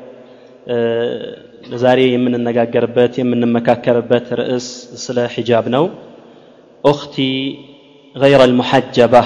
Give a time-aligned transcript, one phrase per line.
[1.70, 4.66] ለዛሬ የምንነጋገርበት የምንመካከርበት ርዕስ
[5.04, 5.84] ስለ ሒጃብ ነው
[6.84, 7.16] ኡክቲ
[8.16, 9.22] غير المحجبة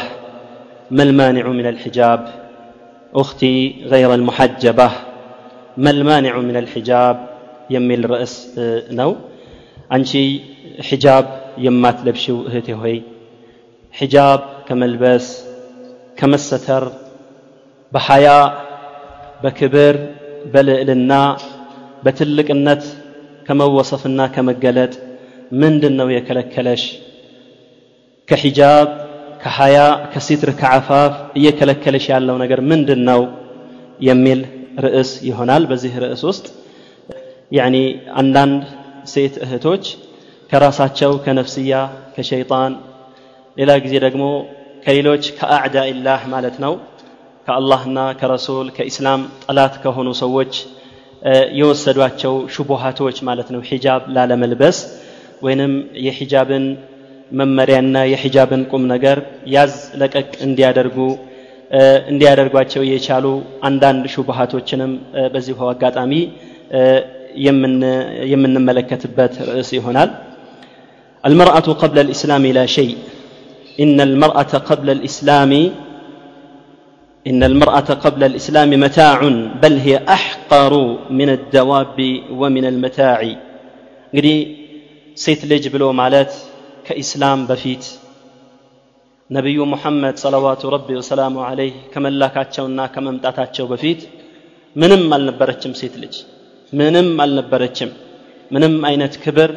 [0.96, 2.20] ما المانع من الحجاب
[3.12, 3.56] أختي
[3.92, 4.88] غير المحجبة
[5.76, 7.16] ما المانع من الحجاب
[7.74, 8.34] የሚል ርዕስ
[8.98, 9.10] ነው
[9.94, 10.10] አንቺ
[10.88, 11.24] ሒጃብ
[11.64, 12.96] የማትለብሽው እህቴ ሆይ
[13.94, 15.26] ሒጃብ ከመልበስ
[16.18, 16.84] ከመሰተር
[17.92, 18.26] በሐያ
[19.42, 19.96] በክብር
[20.52, 21.12] በልዕልና
[22.03, 22.83] በትልቅነት
[23.47, 24.93] ከመወሰፍና ከመገለጥ
[25.61, 26.83] ምንድን ነው የከለከለሽ?
[28.27, 28.87] ከሒጃብ
[29.43, 29.77] ከሐያ
[30.13, 33.21] ከሲትር ከዓፋፍ እየከለከለሽ ያለው ነገር ምንድን ነው
[34.07, 34.39] የሚል
[34.85, 36.45] ርዕስ ይሆናል። በዚህ ርዕስ ውስጥ
[37.51, 37.75] ያኒ
[38.21, 38.61] አንዳንድ
[39.13, 39.85] ሴት እህቶች
[40.49, 41.73] ከራሳቸው ከነፍስያ
[42.15, 42.73] ከሸይጣን
[43.57, 44.23] ሌላ ጊዜ ደግሞ
[44.85, 46.73] ከሌሎች ከአዕዳ ኢላህ ማለት ነው።
[47.47, 50.53] ከአላህና ከረሱል ከኢስላም ጠላት ከሆኑ ሰዎች
[51.58, 54.78] የወሰዷቸው ሹቡሃቶች ማለት ነው ሒጃብ ላለመልበስ
[55.46, 55.72] ወይንም
[56.06, 56.64] የሒጃብን
[57.30, 59.18] መመሪያና የሒጃብን ቁም ነገር
[59.54, 60.98] ያዝ ለቀቅ እንዲያደርጉ
[62.12, 63.26] እንዲያደርጓቸው የቻሉ
[63.68, 64.92] አንዳንድ ሹቡሃቶችንም
[65.34, 66.12] በዚሁ አጋጣሚ
[68.34, 70.10] የምንመለከትበት ርዕስ ይሆናል
[71.24, 72.94] المرأة قبل الإسلام لا شيء
[73.78, 75.52] إن المرأة قبل الإسلام
[77.26, 79.18] إن المرأة قبل الإسلام متاع
[79.62, 80.72] بل هي أحقر
[81.18, 81.98] من الدواب
[82.40, 83.18] ومن المتاع
[84.12, 84.36] እንግዲህ
[85.16, 86.32] ሴት ልጅ ብሎ ማለት
[86.86, 87.84] ከኢስላም በፊት
[89.30, 94.00] ነቢዩ ሙሐመድ ሰለዋቱ ረቢ ወሰላሙ አለይህ ከመላካቸውና ከመምጣታቸው በፊት
[94.76, 96.14] ምንም አልነበረችም ሴት ልጅ
[96.80, 97.90] ምንም አልነበረችም
[98.54, 99.50] ምንም አይነት ክብር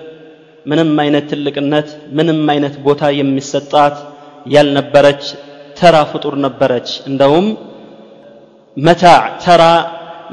[0.71, 1.89] ምንም አይነት ትልቅነት
[2.19, 3.97] ምንም አይነት ቦታ የሚሰጣት
[4.55, 5.23] ያልነበረች
[5.79, 7.47] ተራ ፍጡር ነበረች እንደውም
[8.77, 9.63] መታዕ ተራ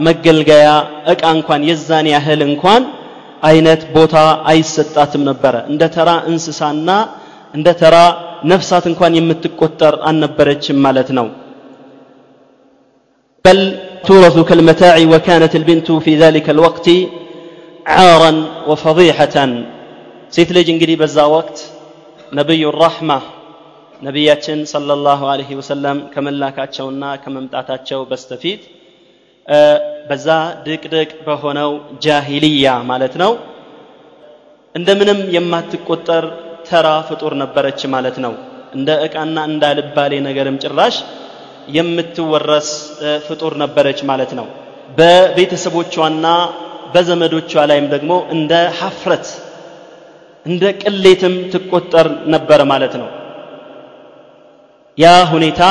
[0.06, 0.68] መገልገያ
[1.12, 2.82] እቃ እንኳን የዛን ያህል እንኳን
[3.48, 4.16] አይነት ቦታ
[4.50, 6.90] አይሰጣትም ነበረ እንደ ተራ እንስሳና
[7.58, 7.96] እንደ ተራ
[8.52, 11.26] ነፍሳት እንኳን የምትቆጠር አልነበረችም ማለት ነው
[13.44, 13.58] بل
[14.06, 16.86] تورث كالمتاع وكانت البنت في ذلك الوقت
[17.96, 18.32] عارا
[18.70, 19.36] وفضيحة
[20.34, 21.58] ሴት ልጅ እንግዲህ በዛ ወቅት
[22.38, 23.10] ነቢዩ ራሕማ
[23.99, 28.61] ነቢያችን ሰለላሁ ዐለይሂ ወሰለም ከመላካቸውና ከመምጣታቸው በስተፊት
[30.09, 30.27] በዛ
[30.65, 31.71] ድቅድቅ በሆነው
[32.05, 33.31] ጃሂልያ ማለት ነው።
[34.75, 36.25] እንደምንም የማትቆጠር
[36.69, 38.33] ተራ ፍጡር ነበረች ማለት ነው።
[38.73, 40.95] እንደ ዕቃና እንዳልባሌ ነገርም ጭራሽ
[41.77, 42.69] የምትወረስ
[43.27, 44.47] ፍጡር ነበረች ማለት ነው።
[44.97, 46.27] በቤተሰቦቿና
[46.93, 49.27] በዘመዶቿ ላይም ደግሞ እንደ ሀፍረት
[50.45, 53.09] እንደ ቅሌትም ትቆጠር ነበር ማለት ነው
[55.03, 55.61] يا ያ ሁኔታ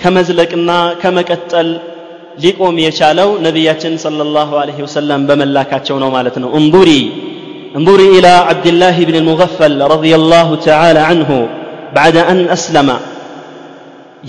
[0.00, 0.70] ከመዝለቅና
[1.02, 1.68] ከመቀጠል
[2.44, 5.20] ሊቆም የቻለው ነቢያችን ሰለላሁ صلى الله عليه وسلم
[6.16, 7.02] ማለት ነው። انظري
[7.78, 11.30] انظري إلى عبد الله بن المغفل رضي الله تعالى عنه
[11.98, 12.88] بعد أن أسلم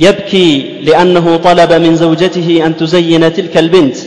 [0.05, 0.49] يبكي
[0.87, 3.97] لأنه طلب من زوجته أن تزين تلك البنت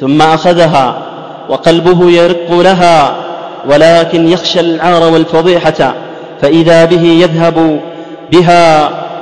[0.00, 0.86] ثم أخذها
[1.50, 2.98] وقلبه يرق لها
[3.70, 5.80] ولكن يخشى العار والفضيحة
[6.40, 7.56] فإذا به يذهب
[8.31, 8.63] بها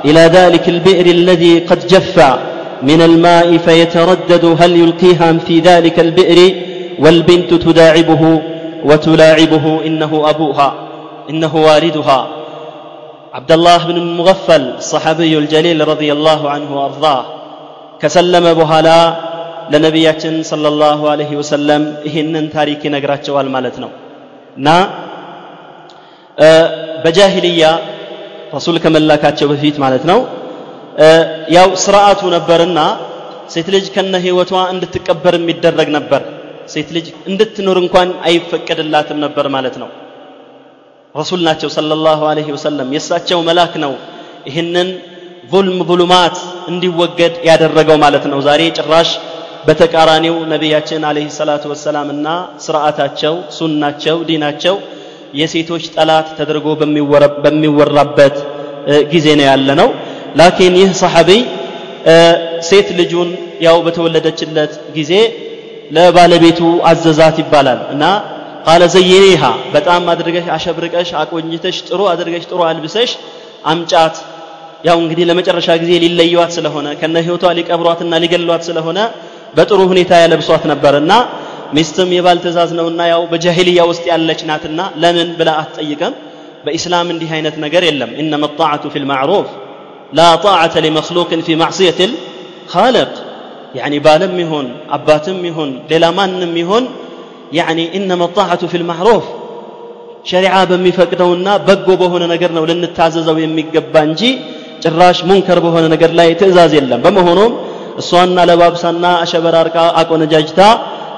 [0.04, 2.16] إلى ذلك البئر الذي قد جف
[2.82, 6.38] من الماء فيتردد هل يلقيها في ذلك البئر
[6.98, 8.42] والبنت تداعبه
[8.84, 10.74] وتلاعبه إنه أبوها
[11.30, 12.20] إنه والدها
[13.34, 17.24] عبد الله بن المغفل الصحابي الجليل رضي الله عنه وأرضاه
[18.00, 19.00] كسلم بهلا
[19.72, 23.90] ለነቢያችን ሰለላሁ ዐለይሂ ወሰለም ይህንን ታሪክ ይነግራቸዋል ማለት ነው
[24.58, 24.68] እና
[27.04, 27.64] በጃሂልያ
[28.55, 30.19] ረሱል ከመላካቸው በፊት ማለት ነው።
[31.55, 32.79] ያው ስርዓቱ ነበርና
[33.53, 36.21] ሴት ልጅ ከነ ህይወቷ እንድትቀበር የሚደረግ ነበር።
[36.73, 39.89] ሴት ልጅ እንድትኖር እንኳን አይፈቀድላትም ነበር ማለት ነው።
[41.15, 43.93] ረሱል ናቸው ሰለላሁ ዐለይሂ ወሰለም። የእሳቸው መላክ ነው
[44.49, 44.89] ይህንን
[45.51, 46.37] ظልም ظሉማት
[46.71, 49.09] እንዲወገድ ያደረገው ማለት ነው። ዛሬ ጭራሽ
[49.67, 52.27] በተቃራኒው ነቢያችን አለይሂ ሰላቱ ወሰላም እና
[52.65, 54.75] ስርዓታቸው ሱናቸው ዲናቸው
[55.35, 56.67] የሴቶች ጠላት ተደርጎ
[57.43, 58.35] በሚወራበት
[59.13, 59.89] ጊዜ ነው ያለ ነው
[60.39, 61.41] ላኪን ይህ ሰሐቢይ
[62.67, 63.29] ሴት ልጁን
[63.65, 65.11] ያው በተወለደችለት ጊዜ
[65.95, 66.59] ለባለቤቱ
[66.89, 68.03] አዘዛት ይባላል። እና
[68.67, 69.43] ቃለ ዘይኒሃ
[69.75, 73.11] በጣም አድርገሽ አሸብርቀሽ አቆኝተሽ ጥሩ አድርገሽ ጥሩ አልብሰሽ
[73.71, 74.15] አምጫት።
[74.87, 78.99] ያው እንግዲህ ለመጨረሻ ጊዜ ሊለየዋት ስለሆነ ከነ ህይወቷ ሊቀብሯትና ሊገሏት ስለሆነ
[79.57, 81.11] በጥሩ ሁኔታ ያለብሷት ነበርና
[81.76, 86.14] ሚስትም የባል ትእዛዝ ነውና ያው በጃሂልያ ውስጥ ያለች ናትና ለምን ብላ አትጠይቅም
[86.64, 89.46] በኢስላም እንዲህ አይነት ነገር የለም ኢነማ ጣዓቱ ፊ ልማዕሩፍ
[90.18, 93.12] ላ ጣዓተ ሊመክሉቅን ፊ ማዕስየት ልኻልቅ
[93.78, 94.66] ያኒ ባልም ይሁን
[94.96, 96.84] አባትም ይሁን ሌላ ማንም ይሁን
[97.58, 99.24] ያኒ ኢነማ ጣዓቱ ፊ ልማዕሩፍ
[100.30, 104.22] ሸሪዓ በሚፈቅደውና በጎ በሆነ ነገር ነው ልንታዘዘው የሚገባ እንጂ
[104.84, 107.52] ጭራሽ ሙንከር በሆነ ነገር ላይ ትእዛዝ የለም በመሆኑም
[108.02, 110.60] እሷና ለባብሳና አሸበራርቃ አቆነጃጅታ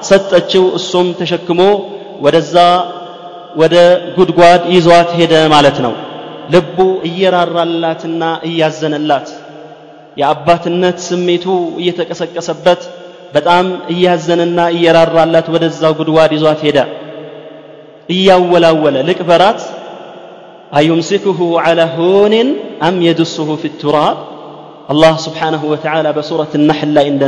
[0.08, 1.60] ሰጠችው እሱም ተሸክሞ
[2.24, 2.56] ወደዛ
[3.60, 3.76] ወደ
[4.16, 5.94] ጉድጓድ ይዟት ሄደ ማለት ነው
[6.54, 6.78] ልቡ
[7.10, 9.28] እየራራላትና እያዘነላት
[10.20, 11.46] የአባትነት ስሜቱ
[11.82, 12.82] እየተቀሰቀሰበት
[13.34, 16.78] በጣም እያዘነና እየራራላት ወደዛው ጉድጓድ ይዟት ሄደ
[18.16, 19.60] እያወላወለ ልቅበራት
[20.76, 22.34] أيمسكه على هون
[22.82, 24.16] أم يدسه في التراب
[24.90, 27.18] الله سبحانه وتعالى بسورة النحل لا إن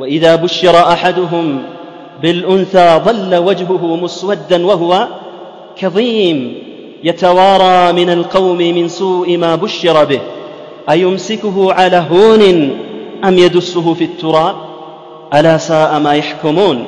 [0.00, 1.62] وإذا بشر أحدهم
[2.22, 5.08] بالأنثى ظل وجهه مسودا وهو
[5.76, 6.38] كظيم
[7.04, 10.20] يتوارى من القوم من سوء ما بشر به
[10.90, 12.42] أيمسكه على هون
[13.24, 14.56] أم يدسه في التراب
[15.34, 16.84] ألا ساء ما يحكمون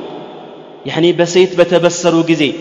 [0.87, 2.53] يعني بسيت بتبسروا جزي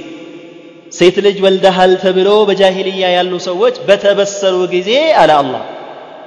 [0.98, 4.92] ሴት ልጅ ወልደሃል ተብሎ በጃሂልያ ያሉ ሰዎች በተበሰሩ ጊዜ
[5.22, 5.64] አለ አላህ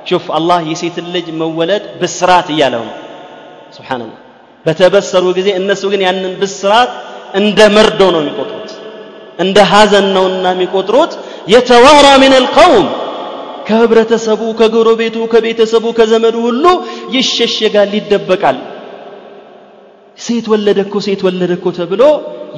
[0.08, 2.96] ሹፍ አላህ የሴትን ልጅ መወለድ ብስራት እያለው ነው
[3.75, 4.19] ስብሓንላህ
[4.65, 6.91] በተበሰሩ ጊዜ እነሱ ግን ያንን ብስራት
[7.39, 8.71] እንደ መርዶ ነው የሚቆጥሩት
[9.39, 11.13] እንደ ሐዘን ነውና የሚቆጥሩት።
[11.53, 12.85] የተዋራ ምን አልቀውም
[13.67, 16.65] ከህብረተሰቡ ከጎረቤቱ ከቤተሰቡ ከዘመዱ ሁሉ
[17.15, 18.57] ይሸሸጋል ይደበቃል።
[20.17, 22.01] ሴት ወለደ እኮ ሴት ወለደ እኮ ተብሎ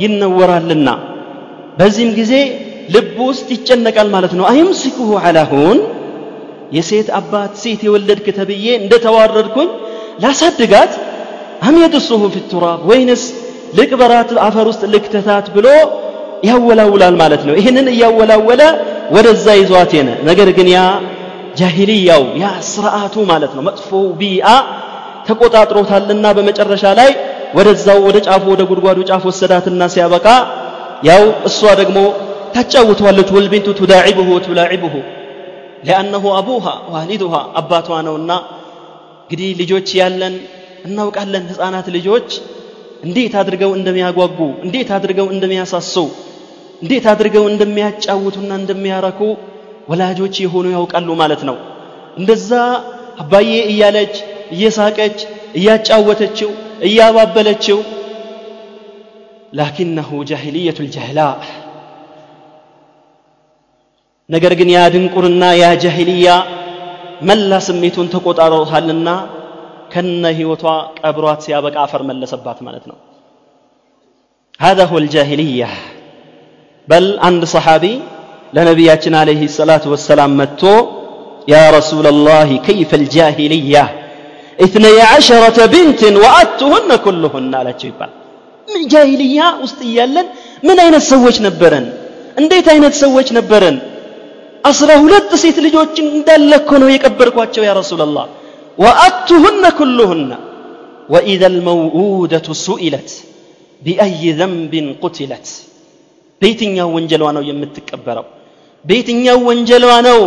[0.01, 0.89] ይነወራልና
[1.79, 2.33] በዚህም ጊዜ
[2.95, 5.79] ልብ ውስጥ ይጨነቃል ማለት ነው። አይምስኩሁ አላሁን
[6.77, 9.69] የሴት አባት ሴት የወለድክ ተብዬ እንደተዋረድኩኝ
[10.23, 10.93] ላሳድጋት
[11.66, 13.22] አም የድሱሁ ፊ ቱራብ ወይንስ
[13.78, 15.66] ልቅበራት አፈር ውስጥ ልክተታት ብሎ
[16.48, 18.62] ያወላውላል ማለት ነው ይህንን እያወላወለ
[19.14, 20.80] ወደዛ ይዟት ሄነ ነገር ግን ያ
[21.60, 23.88] ጃሂልያው ያ ስርዓቱ ማለት ነው መጥፎ
[24.20, 24.48] ቢአ
[25.28, 27.10] ተቆጣጥሮታልና በመጨረሻ ላይ
[27.58, 30.26] ወደዛው ወደ ጫፉ ወደ ጉድጓዱ ጫፍ ወሰዳትና ሲያበቃ
[31.08, 31.98] ያው እሷ ደግሞ
[32.54, 34.94] ታጫውተዋለች ወልቢንቱ ቱዳዒብሁ ወቱላዒብሁ
[35.86, 38.32] ሊአነሁ አቡሃ ዋሊዱሃ አባቷ ነውና
[39.22, 40.34] እንግዲህ ልጆች ያለን
[40.87, 42.29] እናውቃለን ህፃናት ልጆች
[43.05, 45.95] እንዴት አድርገው እንደሚያጓጉ እንዴት አድርገው እንደሚያሳሱ
[46.81, 49.19] እንዴት አድርገው እንደሚያጫውቱና እንደሚያረኩ
[49.91, 51.57] ወላጆች የሆኑ ያውቃሉ ማለት ነው።
[52.17, 52.51] እንደዛ
[53.23, 54.15] አባዬ እያለች
[54.55, 55.17] እየሳቀች
[55.59, 56.49] እያጫወተችው
[56.87, 57.79] እያባበለችው
[59.53, 61.19] ላኪነሁ ጃሂልየቱ ልጀህላ
[64.29, 66.29] ነገር ግን ያ ድንቁርና ያ ጃሂልያ
[67.27, 69.09] መላ ስሜቱን ተቆጣጥሮታልና
[69.92, 70.64] ከነ ህይወቷ
[71.00, 72.98] ቀብሯት ሲያበቃ አፈር መለሰባት ማለት ነው
[74.66, 75.68] هذا هو الجاهلية
[76.88, 77.94] بل عند صحابي
[78.56, 80.74] لنبياتنا عليه الصلاة والسلام متو
[81.54, 83.84] يا رسول الله كيف الجاهلية
[84.64, 88.12] اثني عشرة بنت وأتهن كلهن على جيبان
[88.92, 90.26] ጃሂልያ ውስጥ እያለን
[90.66, 91.86] ምን አይነት ሰዎች ነበረን
[92.40, 93.76] እንዴት አይነት ሰዎች ነበረን
[94.70, 98.24] አስራ ሁለት ሴት ልጆች እንዳለ እኮ ነው የቀበርኳቸው ያ ረሱላላህ
[98.78, 100.30] ወአቱሁነ ኩሉሁነ
[101.08, 103.10] ወኢዘ ልመውኡደቱ ሱኢለት
[103.82, 105.46] ቢአይ ዘንብን ቁትለት
[106.42, 108.26] በየትኛው ወንጀሏ ነው የምትቀበረው
[108.84, 110.20] በየትኛው ወንጀሏ ነው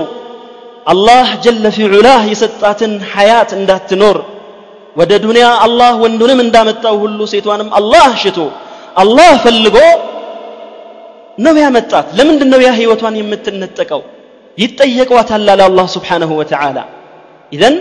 [0.86, 4.18] አላህ ጀለ ፊ ዑላህ የሰጣትን ሐያት እንዳትኖር
[4.96, 8.38] ወደ ዱንያ አላህ ወንዱንም እንዳመጣው ሁሉ ሴቷንም አላህ ሽቶ
[9.02, 9.78] አላህ ፈልጎ
[11.38, 14.02] ነው ያመጣት ለምንድን ነው ያ ህይወቷን የምትነጠቀው
[14.58, 16.78] ይጠየቋታል አለ አላህ ስብሓንሁ ወተዓላ
[17.52, 17.76] ኢዘን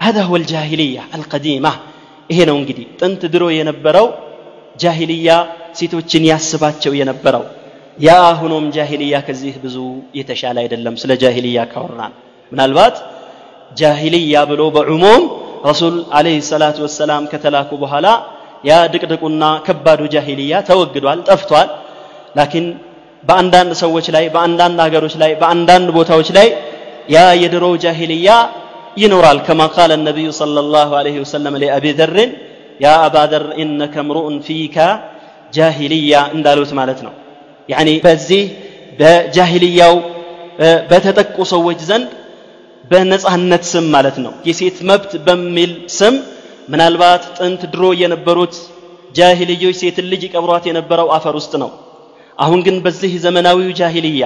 [0.00, 1.72] هذا هو الجاهلية القديمة
[2.30, 4.06] ይሄ ነው እንግዲህ ጥንት ድሮ የነበረው
[4.82, 5.28] ጃሂልያ
[5.78, 7.44] ሴቶችን ያስባቸው የነበረው
[7.98, 9.76] ያ ሆኖም ጃሂልያ ከዚህ ብዙ
[10.18, 12.12] የተሻለ አይደለም ስለ ጃሂልያ ካወራን
[12.52, 12.96] ምናልባት
[13.80, 15.22] ጃሂልያ ብሎ በዑሙም
[15.70, 18.06] ረሱል አለይሂ ሰላቱ ወሰላም ከተላኩ በኋላ
[18.68, 21.68] ያ ድቅድቁና ከባዱ ጃሂልያ ተወግዷል ጠፍቷል
[22.38, 22.66] ላኪን
[23.28, 26.48] በአንዳንድ ሰዎች ላይ በአንዳንድ ሀገሮች ላይ በአንዳንድ ቦታዎች ላይ
[27.14, 28.30] ያ የድሮው ጃሂልያ
[28.97, 32.31] ይኖራል። ከማ ቃለ ነቢዩ صለ ላሁ ለ ወሰለም ለአቢ ዘርን
[32.83, 34.77] ያ አባ ዘር እነከ ምሩኡን ፊካ
[35.53, 37.13] ጃሂልያ እንዳሉት ማለት ነው።
[37.69, 38.43] ያኒ በዚህ
[38.99, 39.95] በጃሂልያው
[40.89, 42.09] በተጠቁ ሰዎች ዘንድ
[42.85, 46.15] በነፃነት ስም ማለት ነው። የሴት መብት በሚል ስም
[46.71, 48.55] ምናልባት ጥንት ድሮ የነበሩት
[49.15, 51.69] ጃሂልዮች ሴትን ልጅ ቀብሯት የነበረው አፈር ውስጥ ነው።
[52.37, 54.23] አሁን ግን በዚህ ዘመናዊው ጃሂልያ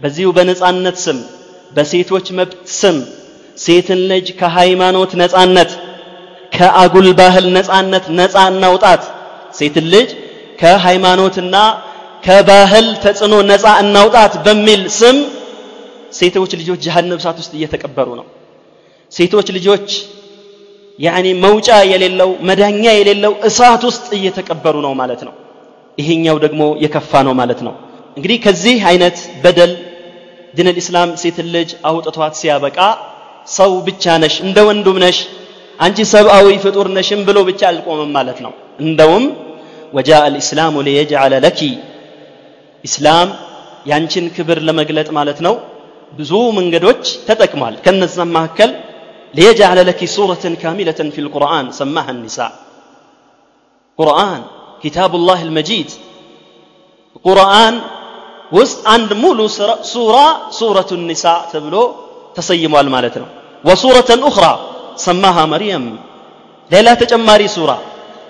[0.00, 1.18] በዚሁ በነፃነት ስም
[1.76, 2.96] በሴቶች መብት ስም
[3.58, 5.70] ሴትን ልጅ ከሃይማኖት ነጻነት
[6.52, 9.02] ከአጉል ባህል ነጻነት ነጻ እናውጣት።
[9.58, 10.08] ሴትን ልጅ
[10.60, 11.56] ከሃይማኖትና
[12.24, 15.16] ከባህል ተጽዕኖ ነፃ እናውጣት በሚል ስም
[16.18, 18.26] ሴቶች ልጆች ጀሃነም እሳት ውስጥ እየተቀበሩ ነው።
[19.12, 19.88] ሴቶች ልጆች
[20.98, 25.34] ያኒ መውጫ የሌለው መዳኛ የሌለው እሳት ውስጥ እየተቀበሩ ነው ማለት ነው።
[25.98, 27.74] ይሄኛው ደግሞ የከፋ ነው ማለት ነው።
[28.16, 29.72] እንግዲህ ከዚህ አይነት በደል
[30.54, 32.78] ዲን ልእስላም ሴት ልጅ አውጥቷት ሲያበቃ
[33.56, 35.18] ሰው ብቻ ነሽ እንደ ወንዱም ነሽ
[35.78, 38.52] አንቺ ሰብአዊ ፍጡር ነሽም ብሎ ብቻ አልቆምም ማለት ነው
[38.84, 39.24] እንደውም
[39.96, 41.60] ወጃአ ልእስላሙ ሊየጅዓለ ለኪ
[42.84, 43.28] ኢስላም
[43.90, 45.54] ያንቺን ክብር ለመግለጥ ማለት ነው
[46.12, 48.70] ብዙ መንገዶች ተጠቅሟል ከነዛም መካከል
[49.34, 52.38] ሊየጅዓለ ለኪ ሱረትን ካሚለትን ፊ ልቁርአን ሰማሃ ኒሳ
[53.98, 54.42] ቁርአን
[54.82, 55.90] ኪታቡ ላህ ልመጂድ
[57.26, 57.76] ቁርአን
[58.52, 59.38] ውስጥ አንድ ሙሉ
[59.92, 60.16] ሱራ
[60.58, 61.74] ሱረቱ ኒሳ ተብሎ
[62.36, 63.28] ተሰይሟል ማለት ነው
[63.69, 64.45] ወሱረተን ኡኽራ
[65.07, 65.85] ሰማሃ መርየም
[66.73, 67.71] ሌላ ተጨማሪ ሱራ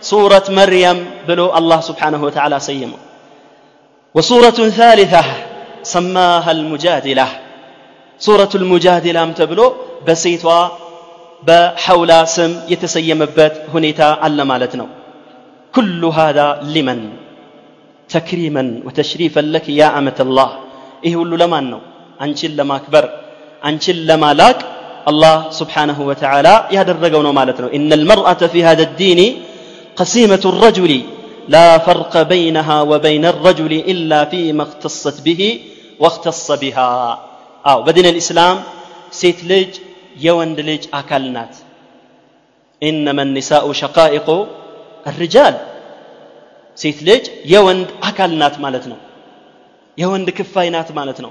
[0.09, 3.01] ሱረት መርየም ብሎ አላህ ስብሓንሁ ወተዓላ ሰይመው
[4.17, 5.23] وسورة ثالثة
[5.95, 7.27] سماها المجادلة
[8.19, 9.65] سورة المجادلة تبلو
[10.07, 10.59] بسيطة
[11.47, 14.85] بحول سم يتسيم بات هنيتا على مالتنا
[15.75, 16.99] كل هذا لمن
[18.09, 20.49] تكريما وتشريفا لك يا أمة الله
[21.05, 21.59] إيه هو لما
[25.08, 26.96] الله سبحانه وتعالى يهدر
[27.32, 27.68] مالتنا.
[27.74, 29.20] إن المرأة في هذا الدين
[29.96, 31.02] قسيمة الرجل
[31.48, 35.60] لا فرق بينها وبين الرجل إلا فيما اختصت به
[36.00, 36.92] واختص بها.
[37.66, 38.56] أو بدين الإسلام
[39.10, 39.72] سيت لج
[40.20, 41.56] يوند لج أكلنات
[42.82, 44.28] إنما النساء شقائق
[45.06, 45.54] الرجال.
[46.74, 48.96] سيت لج يوند أكلنات مالتنا.
[49.98, 51.30] يوند كفاينات مالتنا.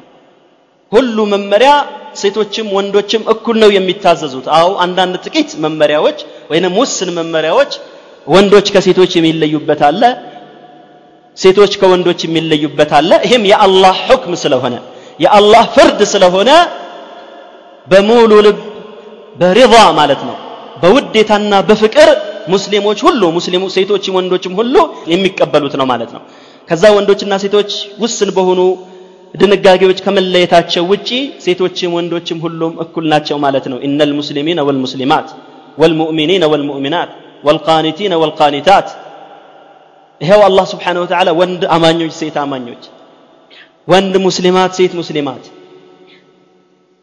[0.91, 1.71] ሁሉ መመሪያ
[2.21, 6.19] ሴቶችም ወንዶችም እኩል ነው የሚታዘዙት። አው አንዳንድ ጥቂት መመሪያዎች
[6.51, 7.71] ወይንም ውስን መመሪያዎች
[8.27, 10.01] ወንዶች ከሴቶች የሚለዩበት አለ
[11.37, 14.75] ሴቶች ከወንዶች የሚለዩበት አለ። ይህም የአላህ ሁክም ስለሆነ
[15.19, 16.49] የአላህ ፍርድ ስለሆነ
[17.87, 18.57] በሙሉ ልብ
[19.39, 20.35] በሪض ማለት ነው
[20.81, 22.09] በውዴታና በፍቅር
[22.53, 24.75] ሙስሊሞች ሁሉ ሙስሊሙ ሴቶችም ወንዶችም ሁሉ
[25.11, 26.21] የሚቀበሉት ነው ማለት ነው።
[26.69, 28.59] ከዛ ወንዶችና ሴቶች ውስን በሆኑ
[29.33, 31.09] ድንጋጌዎች ከመለየታቸው ውጪ
[31.45, 35.27] ሴቶችም ወንዶችም ሁሉም እኩል ናቸው ማለት ነው እነ ልሙስሊሚን ወልሙስሊማት
[35.77, 37.09] ወልሙእሚኒን ወልሙእሚናት
[37.47, 38.87] ወልቃኒቲን ወልቃኒታት
[40.21, 42.83] ይኸው አላህ ስብሓን ወተላ ወንድ አማኞች ሴት አማኞች
[43.87, 45.43] ወንድ ሙስሊማት ሴት ሙስሊማት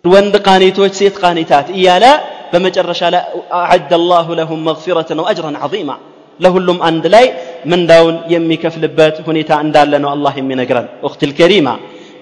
[0.04, 2.04] ወንድ ቃኒቶች ሴት ቃኒታት እያለ
[2.52, 3.22] በመጨረሻ ላይ
[3.62, 5.92] አዕደ አላሁ ለሁም መግፊረትን ወአጅረን ዐዚማ
[6.40, 7.24] ለሁሉም አንድ ላይ
[7.70, 11.68] ምንዳውን የሚከፍልበት ሁኔታ እንዳለ ነው አላህ የሚነግረን ኡክት ልከሪማ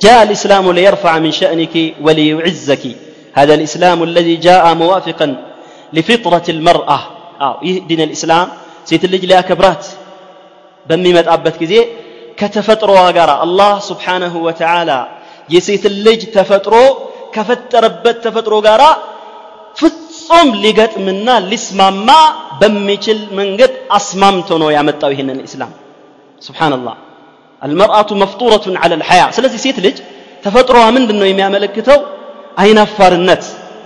[0.01, 2.83] جاء الإسلام ليرفع من شأنك وليعزك
[3.35, 5.27] هذا الإسلام الذي جاء موافقا
[5.93, 6.99] لفطرة المرأة
[7.45, 8.47] አዎ ይህ ዲን ልእስላም
[8.89, 9.83] ሴት ልጅ ሊያከብራት
[10.85, 11.73] በሚመጣበት ጊዜ
[12.39, 14.91] ከተፈጥሮዋ ጋር አላህ ስብሓነሁ ወተዓላ
[15.53, 16.75] የሴት ልጅ ተፈጥሮ
[17.35, 18.81] ከፈጠረበት ተፈጥሮ ጋር
[19.79, 22.09] ፍጹም ሊገጥምና ሊስማማ
[22.61, 25.73] በሚችል መንገድ አስማምቶ ነው ያመጣው ይህንን ኢስላም
[26.47, 26.95] ስብሓንላህ
[27.61, 29.97] አልመርአቱ መፍጡረቱን አለ ልሐያ ስለዚህ ሴት ልጅ
[30.43, 31.99] ተፈጥሮዋ ምንድን ነው የሚያመለክተው
[32.61, 33.43] አይናፋርነት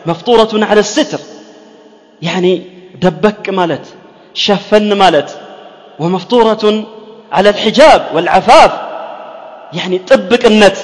[0.10, 1.22] መፍጡረቱን አለ ስትር
[2.22, 2.48] ያኒ
[3.04, 3.86] ደበቅ ማለት
[4.36, 5.30] ሸፈን ማለት
[6.00, 6.78] ወመፍጡረቱን
[7.32, 8.72] على الحجاب والعفاف
[9.78, 10.78] يعني ጥብቅነት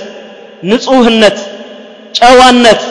[0.69, 1.37] ንጹህነት
[2.19, 2.81] ጨዋነት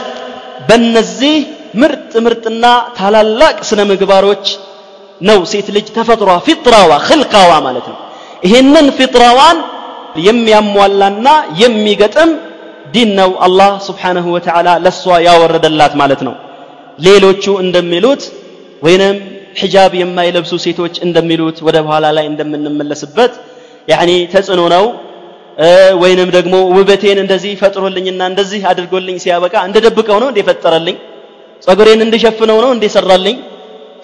[0.68, 1.36] በእነዚህ
[1.80, 2.64] ምርጥ ምርጥና
[2.98, 4.46] ታላላቅ ስነ ምግባሮች
[5.20, 7.98] ነው ሴት ልጅ ተፈጥሯ ፊጥራዋ ክልቃዋ ማለት ነው
[8.42, 9.58] ይሄንን ፊጥራዋን
[10.27, 11.27] የሚያሟላና
[11.61, 12.31] የሚገጥም
[12.93, 16.33] ዲን ነው አላህ ስብሓንሁ ወተዓላ ለእሷ ያወረደላት ማለት ነው።
[16.99, 18.23] ሌሎቹ እንደሚሉት
[18.81, 19.15] ወይንም
[19.61, 23.33] ሒጃብ የማይለብሱ ሴቶች እንደሚሉት ወደ በኋላ ላይ እንደምንመለስበት
[23.87, 24.85] ያኒ ተጽዕኖ ነው።
[26.01, 30.97] ወይንም ደግሞ ውበቴን እንደዚህ ፈጥሮልኝና እንደዚህ አድርጎልኝ ሲያበቃ እንደደብቀው ነው እንደ ፈጠረልኝ
[31.61, 33.35] ጸጉሬን እንድሸፍነው ነው እንደ ሰራልኝ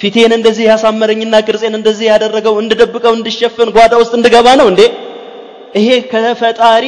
[0.02, 4.82] ፊቴን እንደዚህ ያሳመረኝና ቅርጼን እንደዚህ ያደረገው እንድደብቀው እንድሸፍን ጓዳ ውስጥ እንድገባ ነው እንዴ
[5.80, 6.86] ይሄ ከፈጣሪ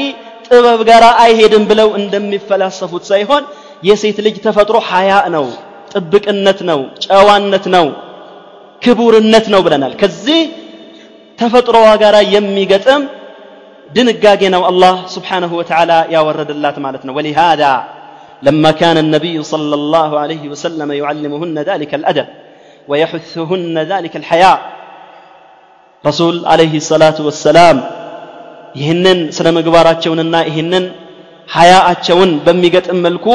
[0.47, 3.43] ጥበብ ጋር አይሄድም ብለው እንደሚፈላሰፉት ሳይሆን
[3.87, 5.45] የሴት ልጅ ተፈጥሮ ሀያ ነው
[5.93, 7.85] ጥብቅነት ነው ጨዋነት ነው
[8.83, 10.41] ክቡርነት ነው ብለናል ከዚህ
[11.41, 13.03] ተፈጥሮዋ ጋር የሚገጥም
[13.95, 17.63] ድንጋጌ ነው አላህ ስብሓንሁ ወተዓላ ያወረደላት ማለት ነው ወሊሃዳ
[18.47, 22.27] لما كان النبي صلى الله عليه وسلم يعلمهن ذلك الأدب
[22.89, 24.57] ويحثهن ذلك الحياء
[26.03, 27.77] رسول عليه الصلاة والسلام
[28.80, 30.84] ይህንን ስነ ምግባራቸውንና ይህንን
[31.56, 33.26] ሀያአቸውን በሚገጥም መልኩ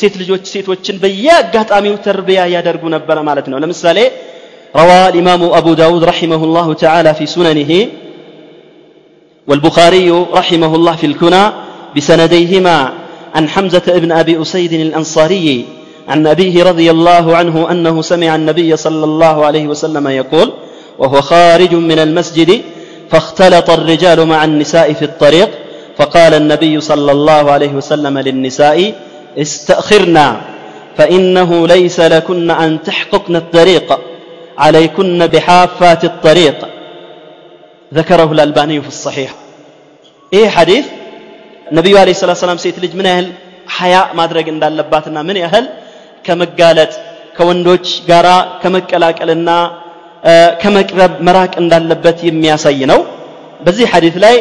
[0.00, 3.98] ሴት ልጆች ሴቶችን በየአጋጣሚው ተርቢያ ያደርጉ ነበረ ማለት ነው ለምሳሌ
[4.82, 7.70] روى الإمام أبو داود رحمه الله تعالى في سننه
[9.48, 10.08] والبخاري
[10.40, 11.44] رحمه الله في الكنى
[11.96, 12.76] بسنديهما
[13.36, 15.48] عن حمزة ابن أبي أسيد الأنصاري
[16.08, 20.48] عن أبيه رضي الله عنه أنه سمع النبي صلى الله عليه وسلم يقول
[21.00, 22.50] وهو خارج من المسجد
[23.11, 25.49] فاختلط الرجال مع النساء في الطريق
[25.97, 28.93] فقال النبي صلى الله عليه وسلم للنساء
[29.37, 30.41] استأخرنا
[30.97, 33.99] فإنه ليس لكن أن تحققن الطريق
[34.57, 36.67] عليكن بحافات الطريق.
[37.93, 39.31] ذكره الألباني في الصحيح.
[40.33, 40.85] إيه حديث؟
[41.71, 43.31] النبي عليه الصلاة والسلام لج من أهل
[43.67, 45.69] حياء ما أدرك إن اللباتنا من أهل
[46.23, 46.93] كمقالت
[47.37, 49.57] كوندوش قارا كمكلاكلنا
[50.61, 52.99] ከመቅረብ መራቅ እንዳለበት የሚያሳይ ነው።
[53.65, 54.35] በዚህ ሐዲት ላይ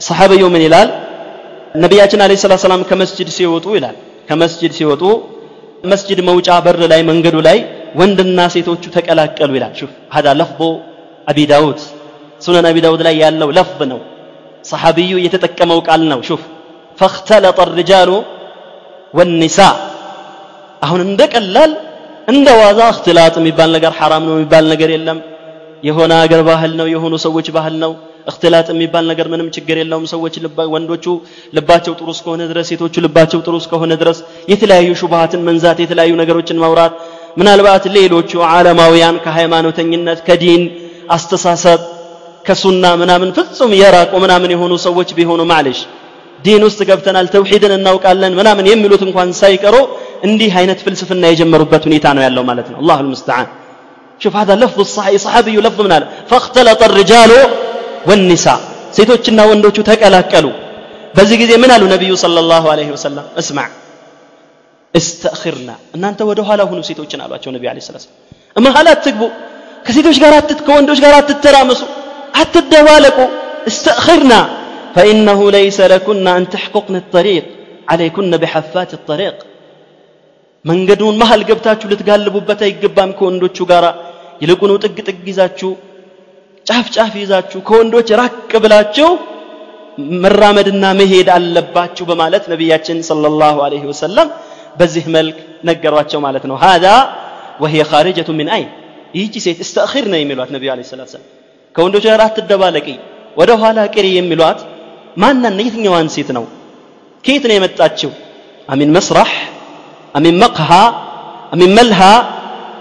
[0.00, 0.88] ሰሐበየው ምን ይላል?
[1.82, 3.96] ነቢያችን አለ ሰላ ሰላም ከመስጅድ ሲወጡ ይላል።
[4.28, 5.02] ከመስጅድ ሲወጡ
[5.84, 7.58] መስጅድ መውጫ በር ላይ መንገዱ ላይ
[8.00, 10.60] ወንድና ሴቶቹ ተቀላቀሉ ይላል። ሹፍ ሀዳ ለፍቦ
[11.30, 11.78] አቢ ዳውድ
[12.40, 14.00] ሱነን አቢ ዳውድ ላይ ያለው ለፍብ ነው።
[14.64, 16.42] ሰሐቢዩ የተጠቀመው ቃል ነው። ሹፍ
[16.98, 18.10] ፈክተለጠ ርጃሉ
[19.14, 19.58] ወኒሳ።
[20.82, 21.72] አሁን እንደ ቀላል
[22.28, 25.18] እንደ ዋዛ እክትላጥ የሚባል ነገር ሐራም ነው የሚባል ነገር የለም።
[25.82, 27.92] የሆነ አገር ባህል ነው የሆኑ ሰዎች ባህል ነው።
[28.30, 30.34] እክትላጥ የሚባል ነገር ምንም ችግር የለውም። ሰዎች
[30.74, 31.04] ወንዶቹ
[31.56, 34.18] ልባቸው ጥሩ እስከሆነ ድረስ ሴቶቹ ልባቸው ጥሩ እስከሆነ ድረስ
[34.52, 36.94] የተለያዩ ሹብሃትን መንዛት የተለያዩ ነገሮችን ማውራት
[37.36, 40.62] ምናልባት ሌሎቹ ዓለማውያን ከሃይማኖተኝነት ከዲን
[41.16, 41.80] አስተሳሰብ
[42.44, 45.78] ከሱና ምናምን ፍጹም የራቁ ምናምን የሆኑ ሰዎች ቢሆኑ ማለሽ
[46.45, 49.75] ዲን ውስጥ ገብተናል ተውሂድን እናውቃለን ምናምን የሚሉት እንኳን ሳይቀሩ
[50.27, 53.47] እንዲህ አይነት ፍልስፍና የጀመሩበት ሁኔታ ነው ያለው ማለት ነው አላሁ المستعان
[54.23, 57.31] شوف هذا لفظ الصحيح صحابي لفظ من هذا فاختلط الرجال
[58.07, 58.59] والنساء
[58.97, 60.45] ሴቶችና ወንዶቹ ተቀላቀሉ
[61.15, 63.69] በዚህ ጊዜ ምን አሉ ነብዩ ሰለላሁ ዐለይሂ ወሰለም እስማዕ
[64.93, 68.03] እስተእኽርና እናንተ ወደ ኋላ ሁኑ ሴቶችን አሏቸው ነቢ ዐለይሂ ሰላም
[68.65, 69.21] መሀል አትግቡ
[69.85, 71.81] ከሴቶች ጋር አትት ከወንዶች ጋር አትተራመሱ
[72.41, 73.17] አትደባለቁ
[73.69, 74.33] እስተእኽርና
[74.95, 77.45] فإنه ليس لكن أن تحققن الطريق
[77.87, 79.37] عليكن بحفات الطريق
[80.65, 83.85] መንገዱን መሀል ገብታችሁ ልትጋልቡበት አይገባም ከወንዶቹ ጋር
[84.41, 85.71] ይልቁኑ ጥግ ጥግ ይዛችሁ
[86.65, 89.09] ጫፍ ጫፍ ይዛችሁ ከወንዶች ራቅ ብላችሁ
[90.23, 94.27] መራመድና መሄድ አለባችሁ በማለት ነቢያችን ሰለላሁ ዐለይሂ ወሰለም
[94.79, 95.37] በዚህ መልክ
[95.69, 96.95] ነገሯቸው ማለት ነው هذا
[97.61, 98.67] وهي خارجة من أين
[99.15, 101.27] ይህቺ ሴት እስተእኺር ነው የሚሏት ነቢዩ ዐለይሂ ሰላቱ ሰላም
[101.75, 102.87] ከወንዶች ጋር አትደባለቂ
[103.39, 104.59] ወደ ኋላ ቅሪ የሚሏት
[105.21, 106.45] ማናን የትኛዋን ሴት ነው
[107.25, 108.11] ከየት ነው የመጣችው
[108.73, 109.31] አሚን መስራህ
[110.17, 110.85] أمن مقهى
[111.53, 112.15] أمن ملهى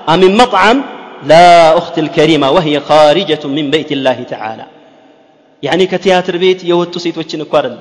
[0.08, 0.78] أمن مطعم
[1.30, 1.46] لا
[1.78, 4.66] أخت الكريمة وهي خارجة من بيت الله تعالى
[5.62, 7.76] يعني كتياتر بيت يوتو سيتوچن እኳረል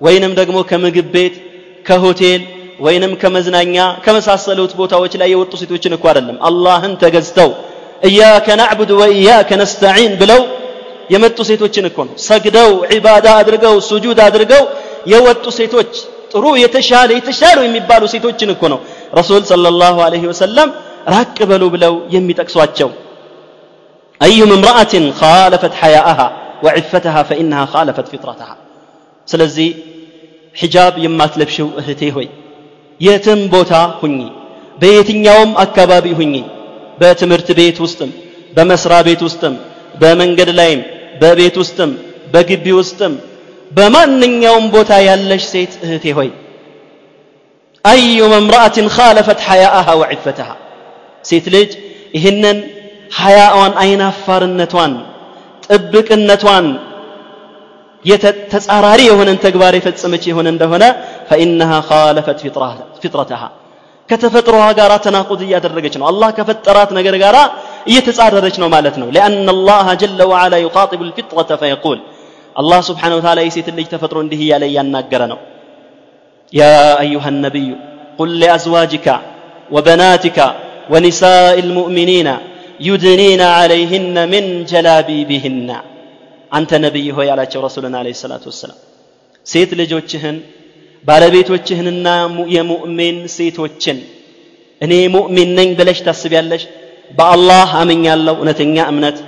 [0.00, 1.34] ወይንም ደግሞ ከምግብ ቤት
[1.88, 2.42] ከሆቴል
[2.84, 7.50] ወይንም ከመዝናኛ ከመሳሰሉት ቦታዎች ላይ የወጡ ሴቶችን እኮ አይደለም አላህን ተገዝተው
[8.08, 10.40] እያከ ናዕቡድ ወእያከ ነስተዒን ብለው
[11.10, 14.62] የመጡ ሴቶችን እኮ ነው ሰግደው ዒባዳ አድርገው ሱጁድ አድርገው
[15.12, 15.92] የወጡ ሴቶች
[16.32, 18.80] ጥሩ የተሻለ የተሻሉ የሚባሉ ሴቶችን እኮ ነው
[19.18, 20.70] ረሱል ሰለላሁ ዐለይሂ ወሰለም
[21.14, 22.88] ራቅ በሉ ብለው የሚጠቅሷቸው
[24.20, 26.20] አዩም እምራአትን ኻለፈት ሐያአሃ
[26.66, 28.50] ወዕፈተሃ ፈኢነሃ ኻለፈት ፊጥረተሃ
[29.28, 29.68] ስለዚህ
[30.54, 32.28] ሒጃብ የማትለብሽው እህቴ ሆይ
[33.00, 34.18] የትም ቦታ ሁኚ
[34.80, 36.34] በየትኛውም አካባቢ ሁኚ
[37.00, 38.10] በትምህርት ቤት ውስጥም
[38.56, 39.54] በመስሪያ ቤት ውስጥም
[40.00, 40.80] በመንገድ ላይም
[41.20, 41.90] በቤት ውስጥም
[42.32, 43.12] በግቢ ውስጥም
[43.70, 46.28] በማንኛውም ቦታ ያለሽ ሴት እህቴ ሆይ
[47.84, 50.48] አዩመ እምራአትን ካለፈት ሐያአሃ ወዕፈተሃ
[51.24, 51.70] ሴት ልጅ
[52.16, 52.58] ይህንን
[53.18, 54.92] ሐያዋን አይናፋርነቷን
[55.66, 56.66] ጥብቅነቷን
[58.52, 60.84] ተጻራሪ የሆነን ተግባር የፈጸመች የሆነ እንደሆነ
[61.28, 62.38] ፈኢነሃ ካለፈት
[63.02, 63.42] ፊጥረተሃ
[64.10, 67.36] ከተፈጥሮዋ ጋር ተናቁድ እያደረገች ነው አላህ ከፈጠራት ነገር ጋር
[67.90, 71.98] እየተጻረረች ነው ማለት ነው ሊአን አላህ ጀለ ወዓላ ዩኻጢቡ ልፊጥረተ ፈየቁል
[72.56, 75.40] አላህ ስብሓን ወተዓላ የሴትን ልጅ ተፈጥሮ እንዲህ እያለ እያናገረ ነው
[76.52, 76.62] ያ
[77.02, 77.70] አዩሃ ነቢዩ
[78.18, 79.06] ቁል ሊአዝዋጅካ
[79.70, 80.38] ወበናቲካ
[80.94, 82.28] ወኒሳኢ ልሙእሚኒና
[82.80, 85.70] ዩድኒና ዓለይህነ ምን ጀላቢቢህና
[86.52, 88.78] አንተ ነቢይ ሆይ አላቸው ረሱልና አለ ሰላቱ ወሰላም
[89.46, 90.36] ሴት ልጆችህን
[91.04, 92.06] ባለቤቶችህንና
[92.54, 93.98] የሙእሚን ሴቶችን
[94.80, 96.62] እኔ ሙእሚን ነኝ ብለሽ ታስቢያለሽ
[97.10, 99.18] በአላህ አምኛለሁ እውነተኛ እምነት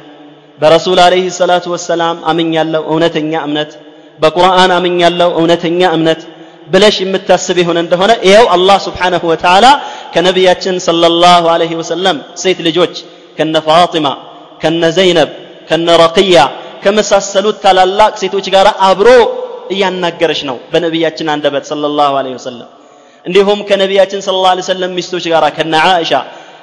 [0.59, 3.71] በረሱል አለይህ ሰላቱ ወሰላም አምኛለሁ እውነተኛ እምነት
[4.19, 6.21] በቁርአን አምኛለሁ እውነተኛ እምነት
[6.73, 9.67] ብለሽ የምታስብ የሆነ እንደሆነ ይኸው አላህ ስብሓንሁ ወተዓላ
[10.15, 12.95] ከነቢያችን ሰለላሁ ዐለይሂ ወሰለም ሴት ልጆች
[13.39, 14.09] ከነ ፋጢማ
[14.63, 15.31] ከነ ዘይነብ
[15.69, 16.37] ከነ ረቅያ
[16.85, 19.09] ከመሳሰሉት ታላላቅ ሴቶች ጋር አብሮ
[19.75, 22.69] እያናገረች ነው በነቢያችን አንደበት ሰለላሁ ዐለይሂ ወሰለም
[23.25, 26.13] እንዲሁም ከነቢያችን ሰለላሁ ዐለይሂ ወሰለም ሚስቶች ጋር ከነ ዓኢሻ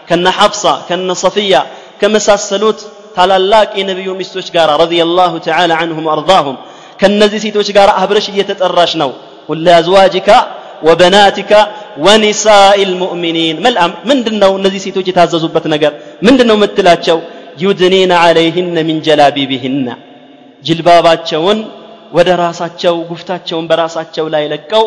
[0.10, 1.56] ከነ ሐፍሳ ከነ ሰፊያ
[2.01, 2.80] ከመሳሰሉት
[3.17, 6.58] ታላላቅ የነቢዩ ሚስቶች ጋር ረዲየላሁ ተዓላ አንሁም ወአርዳሁም
[7.01, 9.12] ከነዚህ ሴቶች ጋር አብረሽ እየተጠራሽ ነው
[9.47, 10.30] ቁል ለአዝዋጅካ
[10.88, 11.51] ወበናቲካ
[12.06, 15.93] ወኒሳኢ ልሙእሚኒን መልአም ምንድን ነው እነዚህ ሴቶች የታዘዙበት ነገር
[16.28, 17.17] ምንድን ነው የምትላቸው
[17.63, 19.88] ዩድኒና ዓለይህነ ሚን ጀላቢቢህና
[20.63, 21.60] ጅልባባቸውን
[22.17, 24.86] ወደ ራሳቸው ጉፍታቸውን በራሳቸው ላይ ለቀው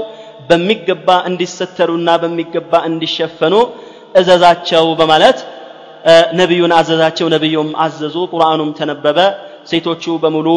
[0.48, 3.54] በሚገባ እንዲሰተሩና በሚገባ እንዲሸፈኑ
[4.20, 5.38] እዘዛቸው በማለት
[6.40, 9.18] ነቢዩን አዘዛቸው ነቢዩም አዘዙ ቁርአኑም ተነበበ
[9.70, 10.48] ሴቶቹ በሙሉ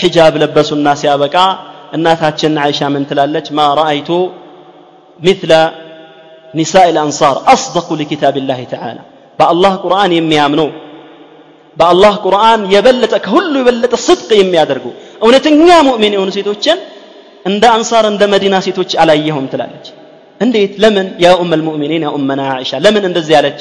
[0.00, 1.36] ሒጃብ ለበሱና ሲያበቃ
[1.96, 4.10] እናታችን አይሻ ምን ትላለች ማ ረአይቱ
[5.28, 5.50] مثل
[6.54, 9.02] نساء الأنصار أصدق لكتاب الله تعالى
[9.38, 10.68] بالله قرآن يميامنو
[11.80, 14.92] بالله قرآن يبلت كل يبلت الصدق يميادرقو
[15.24, 16.78] እውነተኛ ሙእሚን የሆኑ ሴቶችን
[17.50, 19.86] እንደ አንሳር እንደ መዲና ሴቶች አላየሁም ትላለች
[20.44, 23.60] እንዴት ለምን ያ ኡም ልሙእሚኒን ያ ኡመና አይሻ ለምን እንደዚህ ያለች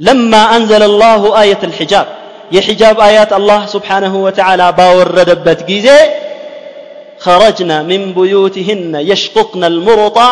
[0.00, 2.08] ለማ አንዘለ ላሁ አየት ልሒጃብ
[2.56, 5.88] የሒጃብ አያት አላህ ስብሓንሁ ወተዓላ ባወረደበት ጊዜ
[7.26, 10.28] خرجنا من بيوتهن يشققن المرطع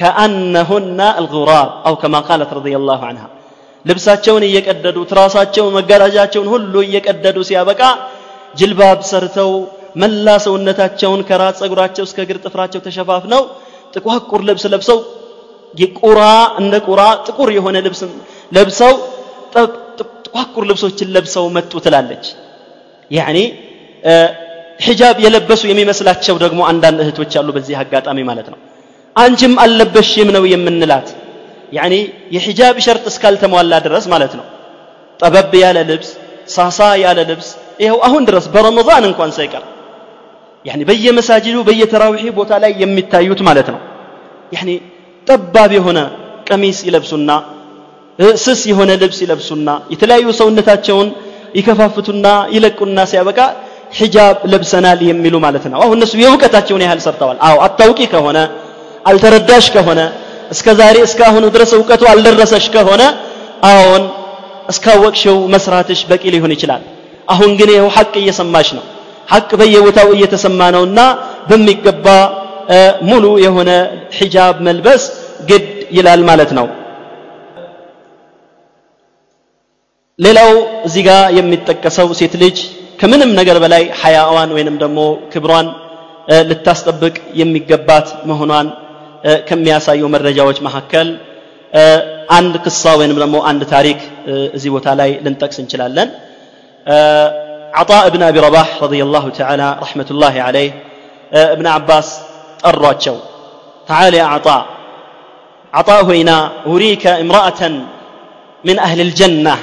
[0.00, 3.28] كأنهن الغراب أو كما قالت رضي الله عنها
[3.84, 7.80] ልብሳቸውን እየቀደዱ ትራሳቸውን መጋረጃቸውን ሁሉ እየቀደዱ ሲያበቃ
[8.57, 9.51] ጅልባብ ሰርተው
[10.01, 13.43] መላ ሰውነታቸውን ከራስ ጸጉራቸው እስከ እግር ጥፍራቸው ተሸፋፍነው
[13.93, 14.99] ጥቋቁር ልብስ ለብሰው
[15.73, 16.21] የቁራ
[16.61, 18.01] እንደ ቁራ ጥቁር የሆነ ልብስ
[18.51, 18.93] ለብሰው
[20.25, 22.25] ጥቋቁር ልብሶችን ለብሰው መጡ ትላለች።
[23.11, 23.37] ያኒ
[24.79, 28.59] ሒጃብ የለበሱ የሚመስላቸው ደግሞ አንዳንድ እህቶች አሉ በዚህ አጋጣሚ ማለት ነው።
[29.15, 31.07] አንቺም አልለበሽም ነው የምንላት።
[31.73, 31.93] ያኒ
[32.35, 34.45] የሒጃብ ሸርጥ እስካልተሟላ ድረስ ማለት ነው።
[35.19, 36.09] ጠበብ ያለ ልብስ
[36.55, 39.63] ሳሳ ያለ ልብስ ይኸው አሁን ድረስ በረመዳን እንኳን ሳይቀር
[40.65, 43.79] ያኒ በየመሳጅዱ በየተራዊሒ ቦታ ላይ የሚታዩት ማለት ነው።
[44.51, 44.69] ያኒ
[45.27, 45.99] ጠባብ የሆነ
[46.49, 47.31] ቀሚስ ይለብሱና
[48.43, 51.07] ስስ የሆነ ልብስ ይለብሱና የተለያዩ ሰውነታቸውን
[51.57, 53.39] ይከፋፍቱና ይለቁና ሲያበቃ
[53.93, 58.37] ሒጃብ ለብሰናል የሚሉ ማለት ነው። አሁን እነሱ የእውቀታቸውን ያህል ሰርተዋል። አዎ አታውቂ ከሆነ
[59.05, 59.99] አልተረዳሽ ከሆነ
[60.51, 63.03] እስከ ዛሬ እስካሁኑ ድረስ እውቀቱ አልደረሰሽ ከሆነ
[63.69, 64.03] አዎን
[64.71, 66.81] እስካወቅሽው መስራትሽ በቂ ሊሆን ይችላል
[67.27, 68.85] አሁን ግን ይኸው ሐቅ እየሰማሽ ነው።
[69.31, 70.99] ሐቅ በየቦታው እየተሰማ ነውና
[71.49, 72.07] በሚገባ
[73.09, 73.71] ሙሉ የሆነ
[74.17, 75.03] ሒጃብ መልበስ
[75.49, 75.65] ግድ
[75.97, 76.67] ይላል ማለት ነው።
[80.19, 80.51] ሌላው
[80.87, 82.57] እዚህ ጋር የሚጠቀሰው ሴት ልጅ
[83.01, 84.99] ከምንም ነገር በላይ ሐያዋን ወይንም ደግሞ
[85.33, 85.67] ክብሯን
[86.49, 88.67] ልታስጠብቅ የሚገባት መሆኗን
[89.49, 91.07] ከሚያሳዩ መረጃዎች መካከል
[92.37, 93.99] አንድ ቅሳ ወይንም ደግሞ አንድ ታሪክ
[94.57, 96.09] እዚህ ቦታ ላይ ልንጠቅስ እንችላለን
[97.74, 100.70] عطاء بن أبي رباح رضي الله تعالى رحمة الله عليه
[101.56, 102.08] ابن عباس
[102.64, 103.16] ጠሯቸው
[103.88, 104.62] تعال يا عطاء
[105.72, 107.62] عطاء هنا أريك امرأة
[108.64, 109.56] من أهل الجنة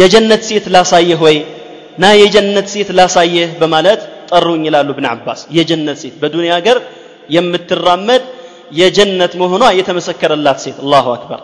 [0.00, 1.36] የጀነት ሴት ላሳየህ ወይ
[2.02, 6.78] ና የጀነት ሴት ላሳየህ በማለት ጠሩኝ ይላሉ እብን አባስ የጀነት ሴት በዱንያ ሀገር
[7.34, 8.22] የምትራመድ
[8.80, 11.40] የጀነት መሆኗ የተመሰከረላት ሴት አላሁ አክበር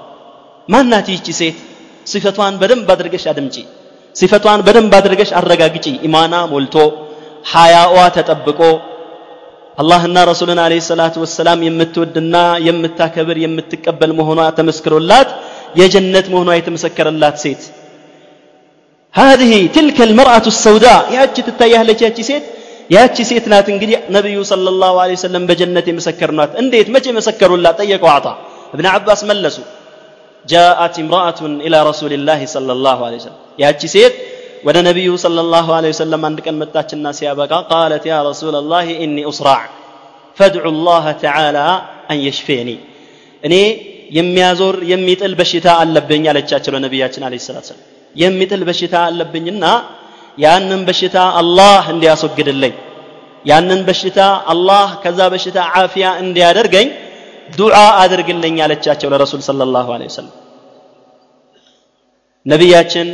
[0.69, 1.59] ማናት ይህቺ ሴት
[2.11, 3.57] ሲፈቷን በደንብ አድርገሽ አድምጪ
[4.17, 6.77] ሲፈቷን በደንብ አድርገሽ አረጋግጪ ኢማና ሞልቶ
[7.53, 8.61] ሐያዋ ተጠብቆ
[9.83, 12.35] አላህና ረሱልን አለይሂ ሰላቱ ወሰላም የምትወድና
[12.67, 15.31] የምታከብር የምትቀበል መሆኗ ተመስክሮላት
[15.81, 17.63] የጀነት መሆኗ የተመሰከረላት ሴት
[19.15, 22.45] هذه تلك المرأة السوداء ያቺ ትታያለች ያቺ ሴት
[22.97, 28.27] ያቺ ሴት ናት እንግዲህ ነብዩ ሰለላሁ ዐለይሂ ወሰለም በጀነት የመሰከርናት እንዴት መቼ መሰከሩላት ጠየቀው አጣ
[28.75, 29.57] ابن عباس መለሱ
[30.48, 34.16] ጃአት ኢምራአቱን ኢላ ረሱልላህ ሰለላሁ ዐለይሂ ወሰለም ያቺ ሴት
[34.68, 39.62] ወደ ነቢዩ ሰለላሁ ዐለይሂ ወሰለም አንድ ቀን መጣችና ሲያበቃ ቃለት ያ ረሱላላህ ኢኒ ኡስራዕ
[40.38, 41.60] ፈድዑ ላህ ተዓላ
[42.12, 42.20] አን
[43.44, 43.56] እኔ
[44.18, 47.82] የሚያዞር የሚጥል በሽታ አለብኝ አለቻቸው ለነቢያችን አለ ሰላት ሰላም
[48.16, 49.66] የሚጥል በሽታ አለብኝና
[50.38, 52.74] ያንን በሽታ አላህ እንዲያስወግድልኝ
[53.46, 54.20] ያንን በሽታ
[54.54, 56.88] አላህ ከዛ በሽታ ዓፊያ እንዲያደርገኝ
[57.50, 60.34] ዱዓ አድርግልኝ አለቻቸው ለረሱል ሰለላሁ ዐለይሂ ወሰለም።
[62.46, 63.08] ነቢያችን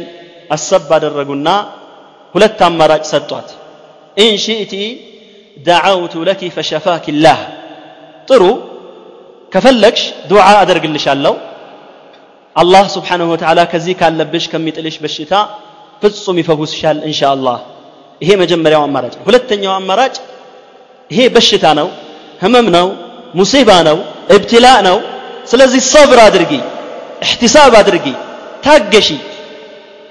[0.49, 1.49] አሰብ አደረጉና
[2.35, 3.49] ሁለት አማራጭ ሰጧት።
[4.17, 4.35] ኢን
[5.57, 7.39] ደዓውቱ ለኪ ፈሸፋኪ ላህ
[8.27, 8.43] ጥሩ
[9.51, 11.33] ከፈለግሽ ዱዓ አደርግልሻለሁ።
[12.55, 15.33] አላህ ስብሓንሁ ወተዓላ ከዚህ ካለብሽ ከሚጥልሽ በሽታ
[16.01, 17.57] ፍጹም ይፈውስሻል እንሻ አላህ
[18.21, 20.15] ይሄ መጀመሪያው አማራጭ ነው። ሁለተኛው አማራጭ
[21.11, 21.87] ይሄ በሽታ ነው
[22.43, 22.87] ህመም ነው
[23.38, 23.98] ሙሲባ ነው
[24.36, 24.96] እብትላ ነው
[25.50, 26.52] ስለዚህ ሰብር አድርጊ
[27.24, 28.06] እሕቲሳብ አድርጊ
[28.64, 29.08] ታገሺ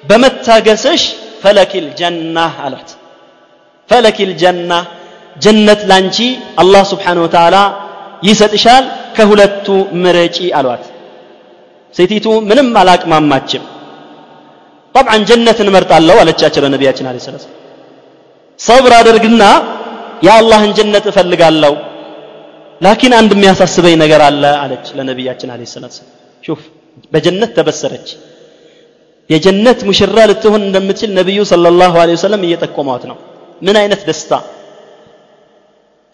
[0.03, 1.03] በመታገስሽ
[1.43, 2.89] ፈለኪል ጀና አሏት
[3.89, 4.71] ፈለኪል ጀና
[5.43, 6.17] ጀነት ላንቺ
[6.62, 7.58] አላህ ስብሓን ወተዓላ
[8.30, 8.86] ይሰጥሻል
[9.17, 9.67] ከሁለቱ
[10.03, 10.86] ምረጪ አሏት
[11.95, 13.63] ሴቲቱ ምንም አላቅማማችም
[14.95, 17.43] طبعا ጀነት እንመርጣለሁ አለቻቸው ለነቢያችን አለ ሰላት
[18.60, 19.43] ሰብር አድርግና
[20.25, 21.73] የአላህን ጀነት እፈልጋለሁ
[22.83, 25.97] ላኪን አንድ የሚያሳስበኝ ነገር አለ አለች ለነቢያችን አለ ሰላት
[26.45, 26.62] ሹፍ
[27.12, 28.09] በጀነት ተበሰረች።
[29.31, 33.16] የጀነት ሙሽራ ልትሆን እንደምትችል ነቢዩ ሰለላሁ ዐለይሂ ወሰለም እየጠቆሟት ነው።
[33.66, 34.33] ምን አይነት ደስታ?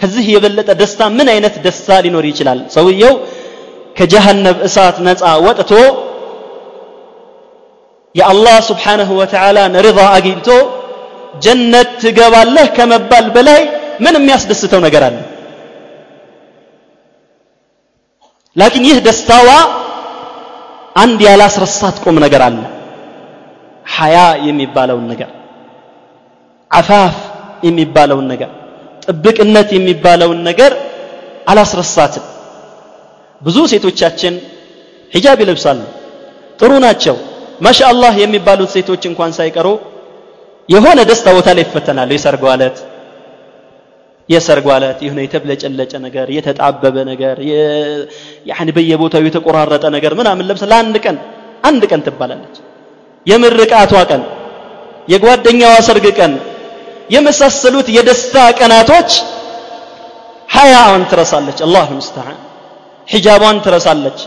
[0.00, 2.58] ከዚህ የበለጠ ደስታ ምን አይነት ደስታ ሊኖር ይችላል?
[2.76, 3.14] ሰውየው
[3.98, 5.72] ከጀሃነብ እሳት ነፃ ወጥቶ
[8.14, 10.48] የአላህ ስብሓንሁ ወተዓላን ሪضا አግኝቶ
[11.44, 13.60] ጀነት ትገባለህ ከመባል በላይ
[14.04, 15.16] ምን የሚያስደስተው ነገር አለ
[18.58, 19.48] ላኪን ይህ ደስታዋ
[20.96, 22.58] አንድ ያላስረሳት ቁም ነገር አለ።
[23.86, 24.16] ሐያ
[24.46, 25.30] የሚባለውን ነገር
[26.70, 27.14] አፋፍ
[27.66, 28.50] የሚባለውን ነገር
[29.04, 30.72] ጥብቅነት የሚባለውን ነገር
[31.48, 32.24] አላስረሳትም።
[33.40, 34.34] ብዙ ሴቶቻችን
[35.12, 35.78] ሂጃብ ይለብሳሉ
[36.58, 37.16] ጥሩ ናቸው።
[37.60, 39.68] ማሻአላህ የሚባሉት ሴቶች እንኳን ሳይቀሩ
[40.68, 42.42] የሆነ ደስታ ቦታ ላይ ይፈተናሉ። የሰርግ
[44.28, 47.36] የሰርግ ዕለት የሆነ የተብለጨለጨ ነገር የተጣበበ ነገር
[48.50, 51.16] ያኒ በየቦታው የተቆራረጠ ነገር ምናምን ለብሰ ለአንድ ቀን
[51.64, 52.56] አንድ ቀን ትባላለች።
[53.26, 54.22] የምርቃቷ ቀን
[55.12, 56.32] የጓደኛዋ ሰርግ ቀን
[57.14, 59.10] የመሳሰሉት የደስታ ቀናቶች
[60.54, 62.38] ሀያዋን ትረሳለች። አላህ ሙስተዓን።
[63.08, 64.18] ሒጃቧን ትረሳለች።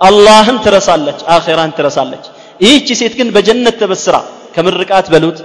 [0.00, 2.24] አላህን ትረሳለች። አኼራን ትረሳለች።
[2.60, 4.16] ይህቺ ሴት ግን በጀነት ተበስራ
[4.54, 5.38] ከምርቃት በሉት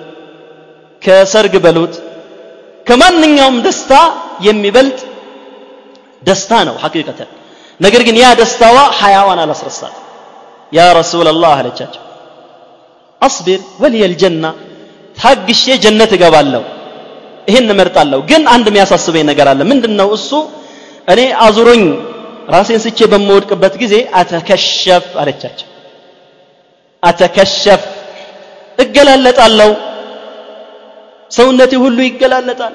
[1.01, 1.93] ከሰርግ በሉት
[2.87, 3.93] ከማንኛውም ደስታ
[4.47, 4.99] የሚበልጥ
[6.23, 7.29] ደስታ ነው ሐቂቀተን
[7.79, 9.95] ነገር ግን ያ ደስታዋ ሀያዋን አላስረሳት
[10.71, 12.01] ያ ረሱላላህ አለቻቸው
[13.21, 14.45] አስቢር ወልየ ልጀና
[15.17, 16.63] ታግሼ ጀነት እገባለሁ
[17.47, 20.29] ይህን እመርጣለሁ። ግን አንድ የሚያሳስበኝ ነገር አለ። ምንድን ነው እሱ?
[21.11, 21.83] እኔ አዙሮኝ
[22.53, 25.67] ራሴን ስቼ በምወድቅበት ጊዜ አተከሸፍ አለቻቸው።
[27.03, 27.83] አተከሸፍ
[28.77, 29.69] እገላለጣለሁ
[31.31, 32.73] ሰውነቴ ሁሉ ይገላለጣል።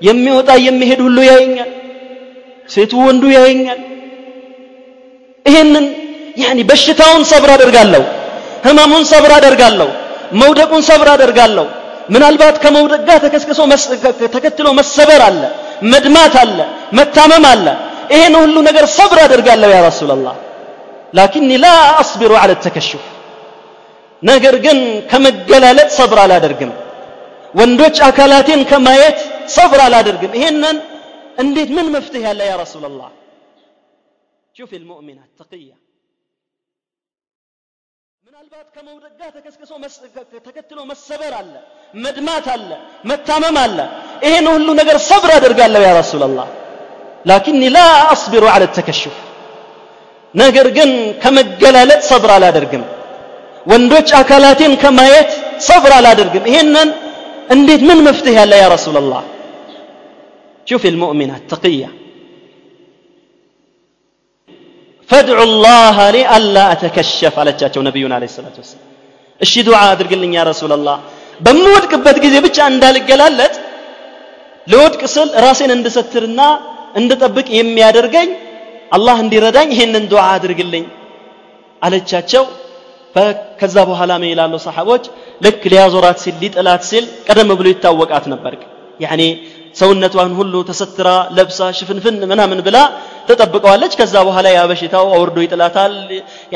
[0.00, 1.70] የሚወጣ የሚሄድ ሁሉ ያየኛል።
[2.68, 3.80] ሴቱ ወንዱ ያየኛል።
[5.46, 5.86] ይሄንን
[6.42, 8.02] ያኒ በሽታውን ሰብር አደርጋለሁ።
[8.66, 9.88] ህመሙን ሰብር አደርጋለሁ።
[10.40, 11.66] መውደቁን ሰብር አደርጋለሁ።
[12.08, 13.60] ምናልባት ከመውደቅ ጋር ተከስክሶ
[14.34, 15.42] ተከትሎ መሰበር አለ
[15.92, 16.58] መድማት አለ
[16.98, 17.66] መታመም አለ።
[18.12, 20.34] ይሄን ሁሉ ነገር ሰብር አደርጋለሁ ያ ረሱላላህ።
[21.14, 21.68] ላኪኒ ላ
[22.02, 23.04] አስቢሩ አለ ተከሹፍ
[24.22, 24.78] ነገር ግን
[25.10, 26.72] ከመገላለጥ ሰብር አላደርግም
[27.53, 29.19] ወንዶች አካላቴን ከማየት
[29.55, 30.77] ሰብር አላደርግም ይሄንን
[31.43, 33.09] እንዴት ምን መፍትሄ ያለ ያ ረሱላላህ
[34.55, 35.71] ሹፍ ልሙእሚናት ተቅያ
[38.25, 39.71] ምናልባት ከመውደቅ ጋር ተከስክሶ
[40.47, 41.53] ተከትሎ መሰበር አለ
[42.03, 42.69] መድማት አለ
[43.11, 43.77] መታመም አለ
[44.25, 46.47] ይሄን ሁሉ ነገር ሰብር አደርጋለሁ ያ ረሱላላህ
[47.25, 47.79] ላኪኒ ላ
[48.13, 49.15] አስቢሩ አለ ተከሹፍ
[50.33, 50.89] ነገር ግን
[51.23, 52.83] ከመገላለጥ ሰብር አላደርግም
[53.65, 55.31] ወንዶች አካላቴን ከማየት
[55.69, 56.89] ሰብር አላደርግም ይሄንን
[57.49, 59.23] እንዴት ምን መፍትሄ ያለ ያ ረሱላላህ
[60.67, 61.85] ሹፍ ልሙእሚናት ተቅያ
[65.09, 68.85] ፈድዑ ላህ ሊ አላ አተከሸፍ አለቻቸው ነቢዩን አለ ሰላት ወሰላም
[69.41, 70.97] እሺ ዱዓ አድርግልኝ ያ ረሱላላህ
[71.39, 73.53] በምወድቅበት ጊዜ ብቻ እንዳልገላለጥ
[74.67, 76.41] ለወድቅ ስል ራሴን እንድሰትርና
[76.99, 78.29] እንድጠብቅ የሚያደርገኝ
[78.97, 80.85] አላህ እንዲረዳኝ ይህንን ዱዓ አድርግልኝ
[81.81, 82.43] አለቻቸው
[83.60, 85.04] ከዛ በኋላ ምን ይላሉ ሰሓቦች?
[85.44, 88.52] ልክ ሊያዞራት ሲል ሊጥላት ሲል ቀደም ብሎ ይታወቃት ነበር።
[89.00, 89.22] ያኔ
[89.76, 92.76] ሰውነቷን ሁሉ ተሰትራ ለብሳ ሽፍንፍን ምናምን ብላ
[93.28, 95.94] ተጠብቀዋለች። ከዛ በኋላ ያ በሽታው አውርዶ ይጥላታል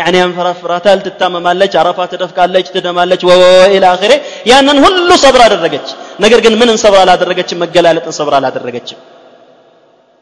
[0.00, 4.12] ያኔ ያንፈራፍራታል ትታመማለች አረፋ ትደፍቃለች ትደማለች ወኢላ አኺሬ።
[4.50, 5.88] ያንን ሁሉ ሰብር አደረገች።
[6.20, 7.58] ነገር ግን ምንን ሰብር አላደረገችም?
[7.64, 9.00] መገላለጥን ሰብር አላደረገችም።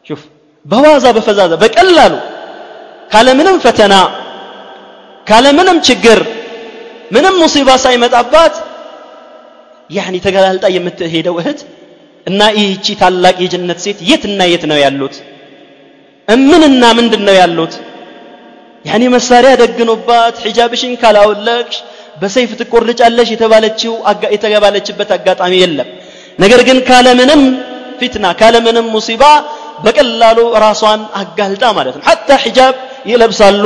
[0.05, 0.21] ሹፍ
[0.65, 2.13] በዋዛ በፈዛዛ በቀላሉ
[3.11, 3.93] ካለምንም ፈተና
[5.27, 6.19] ካለምንም ችግር
[7.15, 8.55] ምንም ሙሲባ ሳይመጣባት
[9.89, 11.59] ያኒ ተገላልጣ የምትሄደው እህት
[12.27, 15.15] እና ይህቺ ታላቅ የጀነት ሴት የትና የት ነው ያሉት?
[16.47, 17.73] ምንና ምንድን ነው ያሉት?
[18.85, 21.77] ያኔ መሳሪያ ደግኖባት ሒጃብሽን ካላወለቅሽ
[22.21, 23.93] በሰይፍ ትቆርጫለሽ የተባለችው
[24.45, 25.89] የተባለችበት አጋጣሚ የለም።
[26.39, 27.41] ነገር ግን ካለምንም
[27.99, 29.23] ፊትና ካለምንም ሙሲባ
[29.85, 32.75] በቀላሉ ራሷን አጋልጣ ማለት ነው። ሐታ ሒጃብ
[33.11, 33.63] ይለብሳሉ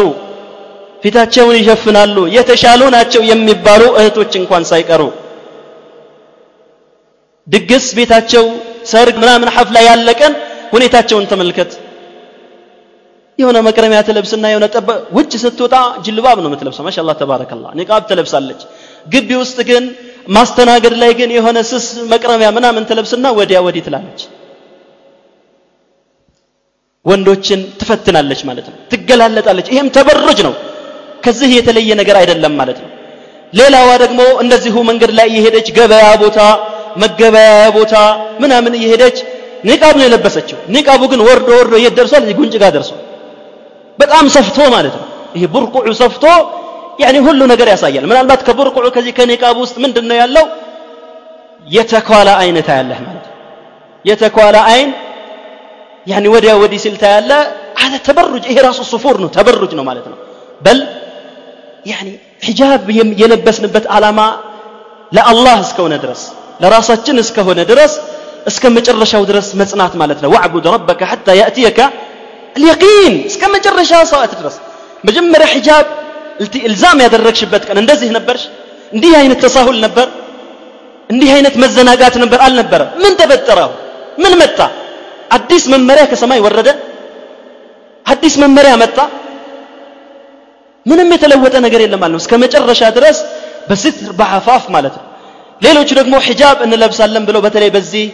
[1.03, 5.01] ፊታቸውን ይሸፍናሉ። የተሻሉ ናቸው የሚባሉ እህቶች እንኳን ሳይቀሩ
[7.47, 8.45] ድግስ ቤታቸው
[8.91, 10.33] ሰርግ ምናምን ሐፍላ ያለቀን
[10.73, 11.71] ሁኔታቸውን ተመልከት።
[13.39, 14.87] የሆነ መቅረሚያ ትለብስና የሆነ ጠበ
[15.17, 18.61] ውጭ ስትወጣ ጅልባብ ነው የምትለብሰው። ማሻአላህ ተባረከላ ኒቃብ ትለብሳለች።
[19.05, 19.83] ግቢ ውስጥ ግን
[20.29, 24.21] ማስተናገድ ላይ ግን የሆነ ስስ መቅረሚያ ምናምን ትለብስና ወዲያ ወዲህ ትላለች።
[27.05, 30.53] ወንዶችን ትፈትናለች ማለት ነው። ትገላለጣለች። ይሄም ተበሩጅ ነው
[31.23, 32.89] ከዚህ የተለየ ነገር አይደለም ማለት ነው።
[33.53, 36.39] ሌላዋ ደግሞ እንደዚሁ መንገድ ላይ እየሄደች ገበያ ቦታ
[37.03, 37.95] መገበያያ ቦታ
[38.43, 39.17] ምናምን እየሄደች
[39.69, 42.23] ኒቃብ ነው የለበሰችው። ኒቃቡ ግን ወርዶ ወርዶ የት ደርሷል?
[42.39, 43.01] ጉንጭ ጋር ደርሷል።
[43.99, 45.05] በጣም ሰፍቶ ማለት ነው።
[45.35, 46.23] ይሄ ቡርቁዑ ሰፍቶ
[47.01, 50.45] ያኒ ሁሉ ነገር ያሳያል። ምናልባት ከቡርቁዑ ከዚህ ከኒቃብ ውስጥ ምንድን ነው ያለው?
[51.67, 53.25] የተኳላ አይነት ያለህ ማለት
[54.05, 54.89] የተኳላ አይን
[56.07, 57.31] ያኒ ወዲያ ወዲህ ሲል ታያለ
[57.81, 60.17] አለ ተበሩጅ። ይሄ ራሱ ሱፉር ነው ተበሩጅ ነው ማለት ነው።
[60.61, 60.79] በል
[61.86, 62.08] ያኒ
[62.46, 62.84] ሒጃብ
[63.20, 64.20] የለበስንበት ዓላማ
[65.12, 66.22] ለአላህ እስከሆነ ድረስ
[66.62, 67.92] ለራሳችን እስከሆነ ድረስ
[68.50, 71.80] እስከ መጨረሻው ድረስ መጽናት ማለት ነው ወዕቡድ ረበከ ሐታ ያእትየከ
[72.56, 74.54] اليقين እስከ መጨረሻ ሰዓት ድረስ
[75.08, 75.86] መጀመሪያ ሒጃብ
[76.68, 78.42] እልዛም ያደረግሽበት ቀን እንደዚህ ነበርሽ
[78.92, 80.06] እንዲህ አይነት ተሳሁል ነበር
[81.10, 83.70] እንዲህ አይነት መዘናጋት ነበር አልነበረ ምን ተፈጠረው
[84.22, 84.58] ምን መጣ
[85.36, 86.68] አዲስ መመሪያ ከሰማይ ወረደ
[88.06, 88.98] አዲስ መመሪያ መጣ
[90.85, 93.17] ምንም የተለወጠ ነገር የለም ማለት ነው። እስከ መጨረሻ ድረስ
[93.69, 95.05] በስትር በአፋፍ ማለት ነው።
[95.61, 98.05] ሌሎቹ ደግሞ ሒጃብ እንለብሳለን ብለው በተለይ በዚህ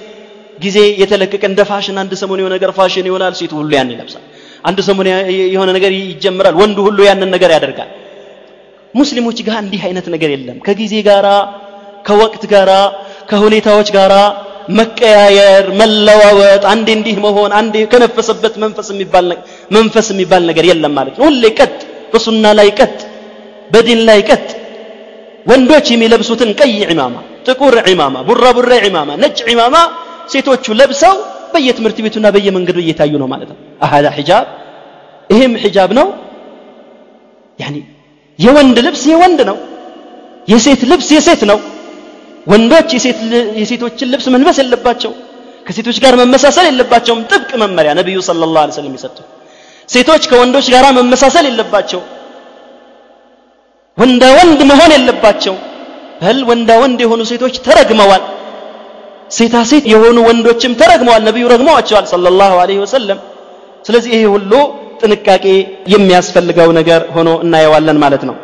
[0.59, 4.23] ጊዜ የተለቀቀ እንደ ፋሽን አንድ ሰሞን የሆነ ነገር ፋሽን ይሆናል ሴቱ ሁሉ ያን ይለብሳል።
[4.63, 5.07] አንድ ሰሞን
[5.53, 7.89] የሆነ ነገር ይጀምራል ወንዱ ሁሉ ያንን ነገር ያደርጋል።
[8.93, 11.27] ሙስሊሞች ጋር እንዲህ አይነት ነገር የለም። ከጊዜ ጋራ
[12.07, 12.71] ከወቅት ጋራ
[13.29, 14.13] ከሁኔታዎች ጋራ
[14.77, 19.27] መቀያየር መለዋወጥ አንዴ እንዲህ መሆን አንዴ ከነፈሰበት መንፈስ የሚባል
[19.71, 21.76] መንፈስ የሚባል ነገር የለም ማለት ነው። ሁሌ ቀጥ
[22.12, 22.98] በሱና ላይ ቀጥ
[23.74, 24.48] በዲን ላይ ቀጥ
[25.46, 29.76] ወንዶች የሚለብሱትን ቀይ ዒማማ ጥቁር ዒማማ ቡራ ቡራ ዒማማ ነጭ ዒማማ
[30.32, 31.14] ሴቶቹ ለብሰው
[31.54, 34.44] በየትምህርት ቤቱና በየመንገዱ እየታዩ ነው ማለት ነው አሃዳ ሒጃብ
[35.30, 36.06] ይሄም ሒጃብ ነው
[37.58, 37.76] ያኒ
[38.38, 39.56] የወንድ ልብስ የወንድ ነው
[40.48, 41.58] የሴት ልብስ የሴት ነው
[42.46, 42.90] ወንዶች
[43.60, 45.12] የሴቶችን ልብስ መልበስ የለባቸው
[45.66, 49.18] ከሴቶች ጋር መመሳሰል የለባቸውም ጥብቅ መመሪያ ነቢዩ ስለ ላሁ ለ ሰለም የሰጡ
[49.94, 52.00] ሴቶች ከወንዶች ጋር መመሳሰል የለባቸው
[53.98, 55.54] ወንዳ ወንድ መሆን የለባቸው
[56.22, 58.22] በል ወንዳ ወንድ የሆኑ ሴቶች ተረግመዋል
[59.36, 63.18] ሴታ ሴት የሆኑ ወንዶችም ተረግመዋል ነቢዩ ረግመዋቸዋል ሰለላሁ ዐለይሂ ወሰለም
[63.86, 64.52] ስለዚህ ይሄ ሁሉ
[65.02, 65.44] ጥንቃቄ
[65.94, 68.36] የሚያስፈልገው ነገር ሆኖ እናየዋለን ማለት ነው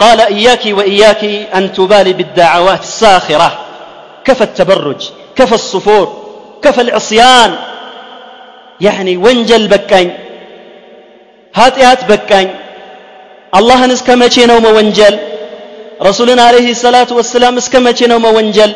[0.00, 1.22] قال إياك وإياك
[1.56, 3.48] أن تبالي بالدعوات الساخرة
[4.26, 5.00] كفى التبرج
[5.38, 6.06] كفى الصفور
[6.64, 7.50] كفى العصيان
[8.79, 10.07] ያኔ ወንጀል በቃኝ
[11.53, 12.47] ኃጢአት በቃኝ
[13.53, 15.15] አላህን እስከ መቼ ነው መወንጀል
[16.07, 18.71] ረሱልን አለህ ሰላት ወሰላም እስከ መቼ ነው መወንጀል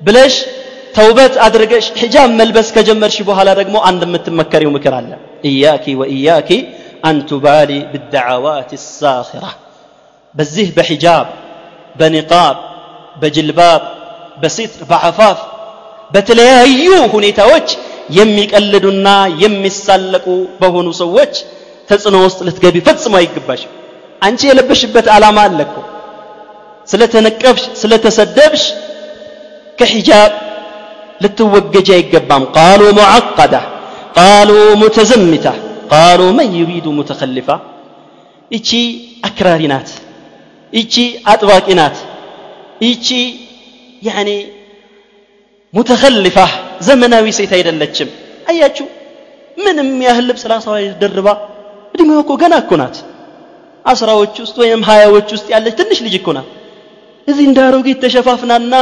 [0.00, 0.34] ብለሽ
[0.96, 5.10] ተውበት አድርገሽ ሒጃብ መልበስ ከጀመርሽ በኋላ ደግሞ አንድ የምትመከሪው ምክር አለ
[5.50, 6.50] እያኪ ወእያኪ
[7.08, 9.46] አንቱባሊ ብዳዕዋት ሳኪራ
[10.34, 11.26] በዚህ በሒጃብ
[12.00, 12.56] በኒቃብ
[13.22, 13.82] በጅልባብ
[14.42, 15.40] በሲትር በአፋፍ
[16.14, 17.68] በተለያዩ ሁኔታዎች
[18.10, 19.08] የሚቀልዱና
[19.42, 20.26] የሚሳለቁ
[20.60, 21.34] በሆኑ ሰዎች
[21.88, 23.72] ተጽዕኖ ውስጥ ልትገቢ ፈጽሞ አይገባሽም።
[24.22, 25.76] አንቺ የለበሽበት ዓላማ አለ እኮ።
[26.88, 28.64] ስለተነቀብሽ ስለተሰደብሽ
[29.78, 30.32] ከሒጃብ
[31.20, 33.54] ልትወገጅ አይገባም። ቃሉ ሙዓቀዳ
[34.18, 34.50] ቃሉ
[34.82, 35.46] ሙተዘምታ
[35.92, 37.48] ቃሉ መን ዩሪዱ ሙተኸልፋ
[38.50, 38.70] ይቺ
[39.28, 39.88] አክራሪ ናት።
[40.72, 40.94] ይቺ
[41.32, 41.96] አጥባቂ ናት።
[42.82, 43.08] ይቺ
[44.02, 44.30] ያኒ
[45.74, 46.36] ሙተኸልፋ
[46.80, 48.08] ዘመናዊ ሴት አይደለችም።
[48.50, 48.86] አያችሁ?
[49.56, 50.66] ምንም ያህል ልብስ ራሷ
[51.02, 51.28] ደርባ
[51.94, 52.96] እድሜዋ እኮ ገና እኮ ናት።
[53.84, 56.48] አስራዎች ውስጥ ወይም ሀያዎች ውስጥ ያለች ትንሽ ልጅ እኮ ናት።
[57.28, 58.74] እዚህ እንደ አሮጌት ተሸፋፍናና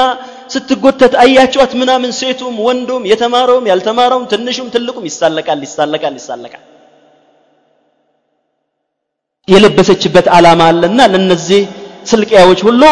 [0.55, 6.63] ስትጎተት አያቸዋት ምናምን ሴቱም ወንዱም የተማረውም ያልተማረውም ትንሹም ትልቁም ይሳለቃል ይሳለቃል ይሳለቃል።
[9.49, 11.63] የለበሰችበት ዓላማ አለና ለነዚህ
[12.11, 12.83] ስልቅያዎች ሁሉ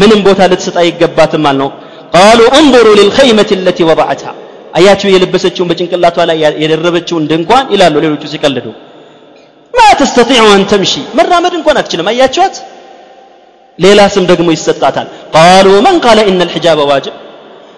[0.00, 1.70] ምንም ቦታ ልትሰጥ አይገባትም አልነው
[2.14, 4.30] ቃሉ እንظሩ ልልኸይመት ለቲ ወضዐትሃ
[4.78, 8.66] አያችሁ የለበሰችውን በጭንቅላቷ ላይ የደረበችውን ድንኳን ይላሉ ሌሎቹ ሲቀልዱ።
[9.74, 12.56] ማ ተስተጢዑ አን ተምሺ መራመድ እንኳን አትችልም። አያችኋት?
[13.78, 17.14] ሌላ ስም ደግሞ ይሰጣታል። ቃሉ መን ቃለ ኢነ ልሒጃበ ዋጅብ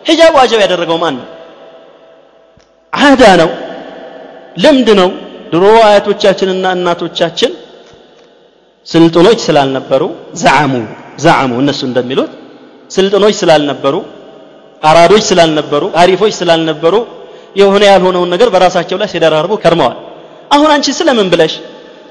[0.07, 1.26] ሒጃብ ዋጅብ ያደረገው ማን ነው?
[2.92, 3.51] ዓዳ ነው
[4.57, 5.11] ልምድ ነው።
[5.53, 7.53] ድሮ አያቶቻችንና እናቶቻችን
[8.86, 10.03] ስልጥኖች ስላልነበሩ
[10.42, 10.72] ዘዓሙ
[11.24, 12.32] ዘዓሙ እነሱ እንደሚሉት
[12.90, 13.94] ስልጥኖች ስላልነበሩ
[14.81, 16.95] አራዶች ስላልነበሩ አሪፎች ስላልነበሩ
[17.61, 19.97] የሆነ ያልሆነውን ነገር በራሳቸው ላይ ሲደራርቡ ከርመዋል
[20.55, 21.53] አሁን አንቺ ስለምን ብለሽ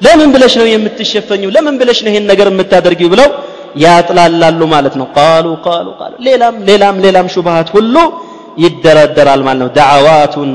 [0.05, 3.29] ለምን ብለሽ ነው የምትሸፈኙ ለምን ብለሽ ነው ይሄን ነገር የምታደርጊው ብለው
[3.85, 7.97] ያጥላላሉ ማለት ነው ቃሉ ቃሉ ቃሉ ሌላም ሌላም ሌላም ሹብሃት ሁሉ
[8.64, 10.53] ይደረደራል ማለት ነው ደዓዋቱን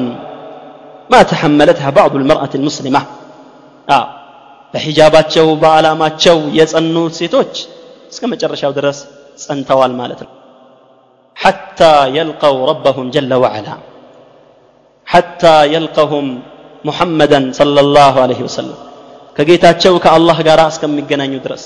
[1.13, 3.01] ما تحملتها بعض المرأة المسلمة
[3.87, 4.05] آه
[4.73, 7.53] በሒጃባቸው በዓላማቸው የጸኑት ሴቶች
[8.11, 8.97] እስከ መጨረሻው ድረስ
[9.43, 10.31] ጸንተዋል ማለት ነው
[11.42, 13.76] حتى يلقوا ربهم جل وعلا.
[15.12, 16.26] حتى يلقهم
[16.88, 18.78] محمدا صلى الله عليه وسلم.
[19.36, 20.90] كجيتاتشو كالله غارا اسكم
[21.36, 21.64] يدرس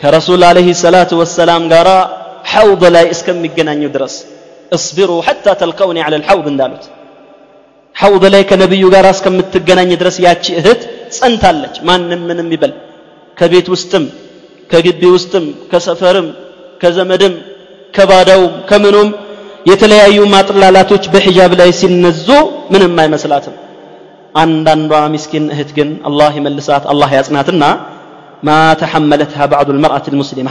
[0.00, 1.98] كرسول عليه الصلاة والسلام غارا
[2.52, 3.36] حوض لا اسكم
[3.84, 4.14] يدرس
[4.76, 6.84] اصبروا حتى تلقوني على الحوض اندالوت
[8.00, 10.80] حوض ليك نبي غارا اسكم متجنان يدرس يا اهت
[11.18, 12.72] سنتالج ما نم من يبل
[13.38, 14.04] كبيت وستم
[14.70, 16.26] كجبي وستم كسفرم
[16.82, 17.34] كزمدم
[17.94, 19.08] ከባዳው ከምኑም
[19.70, 22.28] የተለያዩ ማጥላላቶች በሒጃብ ላይ ሲነዙ
[22.72, 23.54] ምንም አይመስላትም
[24.42, 27.64] አንዳንዷ ሚስኪን እህት ግን አላህ ይመልሳት አላህ ያጽናትና
[28.46, 30.50] ማ ተሐመለትሃ ባዕዱ ልመርአት ልሙስሊማ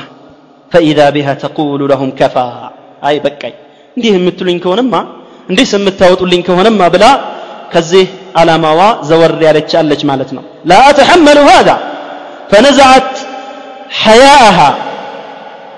[0.71, 2.35] ፈኢዛ ቢሃ ተቁሉ ለሁም ከፋ
[3.09, 3.53] አይ በቃይ
[3.97, 4.95] እንዲህ የምትሉኝ ከሆነማ
[5.49, 7.05] እንዲህ የምታወጡልኝ ከሆነማ ብላ
[7.73, 8.05] ከዚህ
[8.39, 8.79] ዓላማዋ
[9.09, 11.69] ዘወር ያለች አለች ማለት ነው ላ አተሐመሉ ሃዛ
[12.51, 13.11] ፈነዛዓት
[14.01, 14.59] ሐያአሃ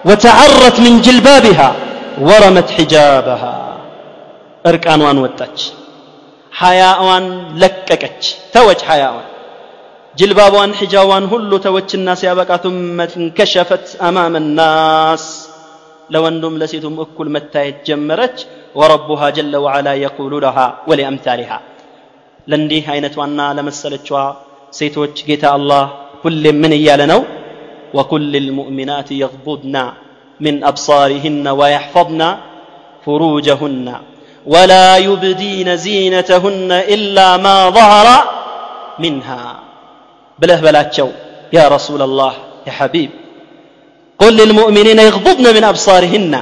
[0.09, 1.69] وتعرت من جلبابها
[2.29, 3.55] ورمت حجابها
[4.71, 5.59] እርቃኗን ወጣች
[6.61, 7.25] ሐያዋን
[7.63, 8.23] ለቀቀች
[8.55, 9.27] ተወች ሐያዋን
[10.21, 15.25] ጅልባቧን ሒጃዋን ሁሉ ተወችና ሲያበቃ ثم انكشفت امام الناس
[16.15, 18.37] ለወንዱም ለሴቱም እኩል መታየት ጀመረች
[18.79, 21.59] وربها جل وعلا يقول لها ولأمثالها
[22.51, 24.09] ለእንዲህ አይነቷና ለመሰለቿ
[24.79, 25.85] ሴቶች ጌታ አላህ
[26.25, 27.21] ሁሌም ምን እያለ ነው
[27.95, 29.77] وقل للمؤمنات يغضضن
[30.41, 32.23] من أبصارهن ويحفظن
[33.05, 33.87] فروجهن
[34.47, 38.07] ولا يبدين زينتهن إلا ما ظهر
[38.99, 39.43] منها
[40.41, 41.09] بله بلاتشو
[41.57, 42.33] يا رسول الله
[42.67, 43.11] يا حبيب
[44.21, 46.35] قل للمؤمنين يغضضن من أبصارهن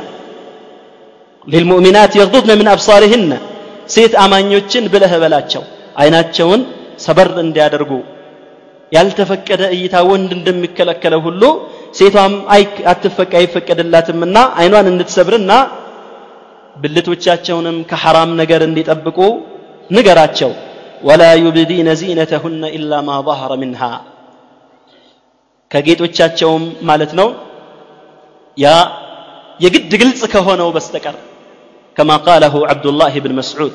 [1.48, 3.30] للمؤمنات يغضضن من أبصارهن
[3.94, 5.64] سيت أمانيوتشن بله بلاتشو
[6.00, 6.60] አይናቸውን
[7.04, 7.92] ሰበር እንዲያደርጉ
[8.95, 11.43] ያልተፈቀደ እይታ ወንድ እንደሚከለከለ ሁሉ
[11.99, 12.33] ሴቷም
[12.91, 15.51] አትፈቅ አይፈቀድላትምና አይኗን እንድትሰብርና
[16.81, 19.19] ብልቶቻቸውንም ከሐራም ነገር እንዲጠብቁ
[19.97, 20.51] ንገራቸው
[21.07, 23.91] ولا يبدين زينتهن إلا ما ظهر منها
[25.71, 27.27] ከጌጦቻቸውም ማለት ነው
[28.57, 28.67] ያ
[29.63, 31.15] የግድ ግልጽ ከሆነው በስተቀር
[31.97, 33.73] كما قاله عبد الله بن مسعود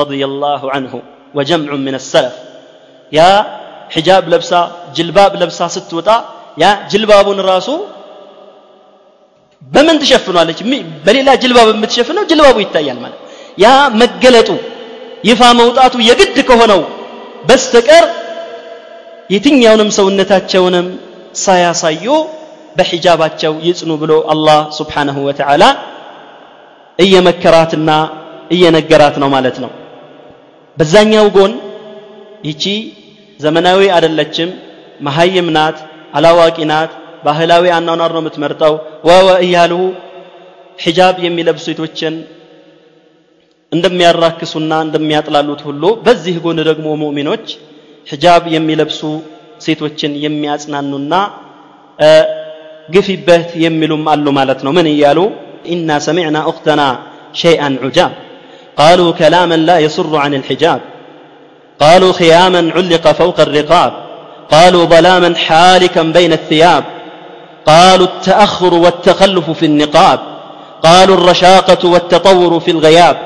[0.00, 0.92] رضي الله عنه
[1.36, 2.34] وجمع من السلف
[3.18, 3.30] يا
[3.90, 4.52] ሒጃብ ለብሳ
[4.96, 6.08] ጅልባብ ለብሳ ስትወጣ
[6.62, 7.68] ያ ጅልባቡን ራሱ
[9.72, 10.58] በምን ትሸፍኗለች?
[11.04, 13.20] በሌላ ጅልባብ የምትሸፍነው ጅልባቡ ይታያል ማለት
[13.58, 13.66] ያ
[14.00, 14.48] መገለጡ
[15.28, 16.80] ይፋ መውጣቱ የግድ ከሆነው
[17.48, 18.04] በስተቀር
[19.34, 20.86] የትኛውንም ሰውነታቸውንም
[21.44, 22.06] ሳያሳዩ
[22.76, 25.64] በሒጃባቸው ይጽኑ ብሎ አላህ ስብሓንሁ ወተዓላ
[26.98, 27.90] እየመከራትና
[28.54, 29.70] እየነገራት ነው ማለት ነው።
[30.76, 31.52] በዛኛው ጎን
[32.48, 32.64] ይቺ
[33.39, 34.49] ዘመናዊ አደለችም
[35.07, 35.77] መሀይም ናት
[36.17, 36.91] አላዋቂ ናት
[37.25, 38.73] ባህላዊ አኗኗር ነው የምትመርጠው
[39.07, 39.73] ወወ እያሉ
[40.85, 42.15] ሒጃብ የሚለብሱ ሴቶችን
[43.71, 47.45] እንደሚያራክሱና እንደሚያጥላሉት ሁሉ በዚህ ጎን ደግሞ ሙእሚኖች
[48.07, 49.01] ሒጃብ የሚለብሱ
[49.65, 51.13] ሴቶችን የሚያጽናኑና
[52.95, 55.19] ግፊበት የሚሉም አሉ ማለት ነው ምን እያሉ
[55.73, 56.81] ኢና ሰሚዕና ኡክተና
[57.41, 58.13] ሸይአን ዑጃብ
[58.81, 60.81] قالوا كلاما لا يصر عن الحجاب
[61.80, 63.92] قالوا خياما علق فوق الرقاب.
[64.50, 66.84] قالوا ظلاما حالكا بين الثياب.
[67.66, 70.20] قالوا التأخر والتخلف في النقاب.
[70.82, 73.16] قالوا الرشاقة والتطور في الغياب.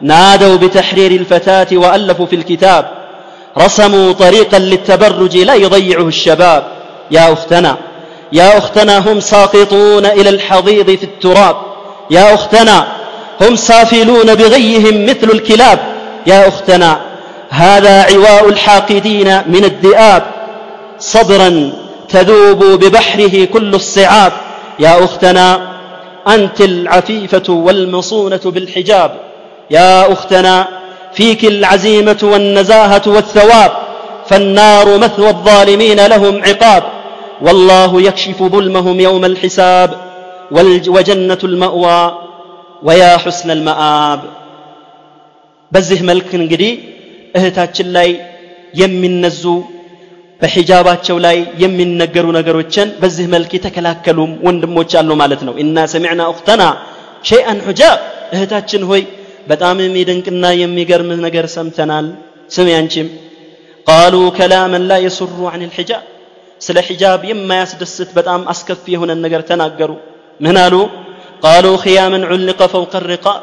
[0.00, 2.90] نادوا بتحرير الفتاة وألفوا في الكتاب.
[3.58, 6.64] رسموا طريقا للتبرج لا يضيعه الشباب.
[7.10, 7.76] يا أختنا
[8.32, 11.56] يا أختنا هم ساقطون إلى الحضيض في التراب.
[12.10, 12.86] يا أختنا
[13.40, 15.78] هم سافلون بغيهم مثل الكلاب.
[16.26, 17.00] يا أختنا
[17.53, 20.23] هذا عواء الحاقدين من الذئاب
[20.99, 21.71] صبرا
[22.09, 24.31] تذوب ببحره كل الصعاب
[24.79, 25.47] يا أختنا
[26.27, 29.11] أنت العفيفة والمصونة بالحجاب
[29.71, 30.67] يا أختنا
[31.13, 33.71] فيك العزيمة والنزاهة والثواب
[34.29, 36.83] فالنار مثوى الظالمين لهم عقاب
[37.41, 39.89] والله يكشف ظلمهم يوم الحساب
[40.95, 42.01] وجنة المأوى
[42.83, 44.19] ويا حسن المآب
[45.73, 46.71] በዚህ መልክ እንግዲህ
[47.37, 48.09] እህታችን ላይ
[48.81, 49.43] የሚነዙ
[50.41, 56.63] በሒጃባቸው ላይ የሚነገሩ ነገሮችን በዚህ መልክ የተከላከሉም ወንድሞች አሉ ማለት ነው ኢና ሰሚዕና ኡክተና
[57.29, 57.97] ሸይአን ሑጃብ
[58.35, 59.01] እህታችን ሆይ
[59.49, 62.07] በጣም የሚደንቅና የሚገርምህ ነገር ሰምተናል
[62.55, 63.07] ስም ያንቺም
[63.87, 66.03] ቃሉ ከላመን ላ የሱሩ አን ልሒጃብ
[66.61, 69.91] ስለ ሒጃብ የማያስደስት በጣም አስከፊ የሆነን ነገር ተናገሩ
[70.39, 70.75] ምን አሉ
[71.43, 73.39] ቃሉ ኽያምን ዑልቀ ፈውቀ ሪቃብ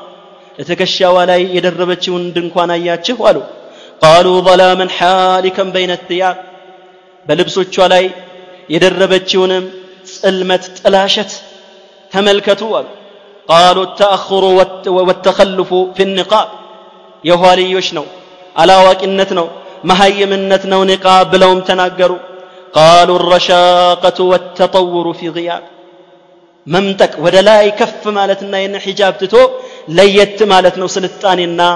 [0.58, 3.38] ለትከሻዋ ላይ የደረበችውን ድንኳን አያችሁ አሉ
[4.03, 6.37] قالوا ظلاما حالكا بين الثياب.
[7.27, 8.05] بلبسوا تشولاي
[8.73, 9.63] يدربتشونم
[10.19, 11.31] سلمة تلاشت
[12.11, 12.81] تملكتوا
[13.51, 14.43] قالوا التأخر
[14.97, 16.47] والتخلف في النقاب
[17.29, 18.05] يهوالي يشنو
[18.59, 19.47] على واكنتنو
[19.87, 22.21] ما هي منتنو نقاب لهم تناقروا
[22.77, 25.63] قالوا الرشاقة والتطور في غياب
[26.73, 29.43] ممتك ودلاي كف مالتنا ان حجاب تتو
[29.97, 31.69] ليت مالتنا وسلطاننا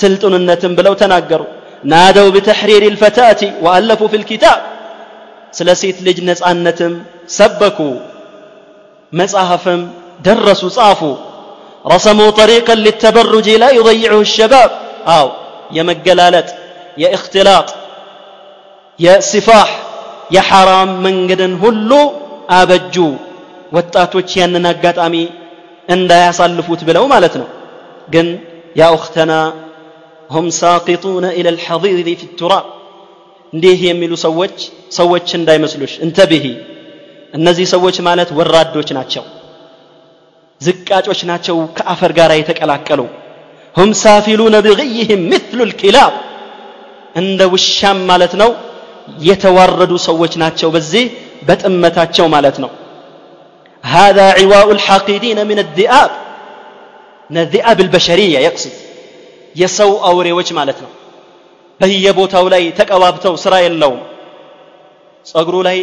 [0.00, 1.50] سلطن النتن بلو تناقروا
[1.84, 4.62] نادوا بتحرير الفتاة وألفوا في الكتاب.
[5.52, 7.94] سلسيت لجنة أنتم سبكوا
[9.12, 9.90] مصاحفهم
[10.24, 11.16] درسوا صافوا
[11.86, 14.70] رسموا طريقا للتبرج لا يضيعه الشباب
[15.06, 15.30] أو
[15.72, 16.50] يا مجلالات
[16.98, 17.74] يا اختلاط
[18.98, 19.80] يا سفاح
[20.30, 22.12] يا حرام من قدن هلو
[22.50, 23.14] أبجو
[23.72, 25.28] واتاتوش يننا قطامي
[25.90, 27.46] إن لا يصلفوت بلو مالتنا
[28.14, 28.38] قن
[28.76, 29.52] يا أختنا
[30.29, 32.65] ሁም ሳቂጡነ ኢለ ልሐዲድ ፊ ቱራብ
[33.53, 34.55] እንዲህ የሚሉ ሰዎች
[34.99, 36.45] ሰዎች እንዳይመስሉሽ እንተብሂ
[37.37, 39.23] እነዚህ ሰዎች ማለት ወራዶች ናቸው
[40.61, 43.01] ዝቃጮች ናቸው ከአፈር ጋር የተቀላቀሉ
[43.75, 46.13] ሁም ሳፊሉነ ብግይህም ምትሉ ልኪላብ
[47.21, 48.51] እንደ ውሻም ማለት ነው
[49.27, 51.05] የተዋረዱ ሰዎች ናቸው በዚህ
[51.47, 52.71] በጥመታቸው ማለት ነው
[53.83, 56.11] هذا عواء الحاقدين من الذئاب
[57.31, 58.71] الذئاب البشرية يقصد
[59.54, 60.90] የሰው አውሬዎች ማለት ነው።
[61.80, 64.00] በየቦታው ላይ ተቀባብተው ስራ የለውም።
[65.26, 65.78] ጸጉሩ ላይ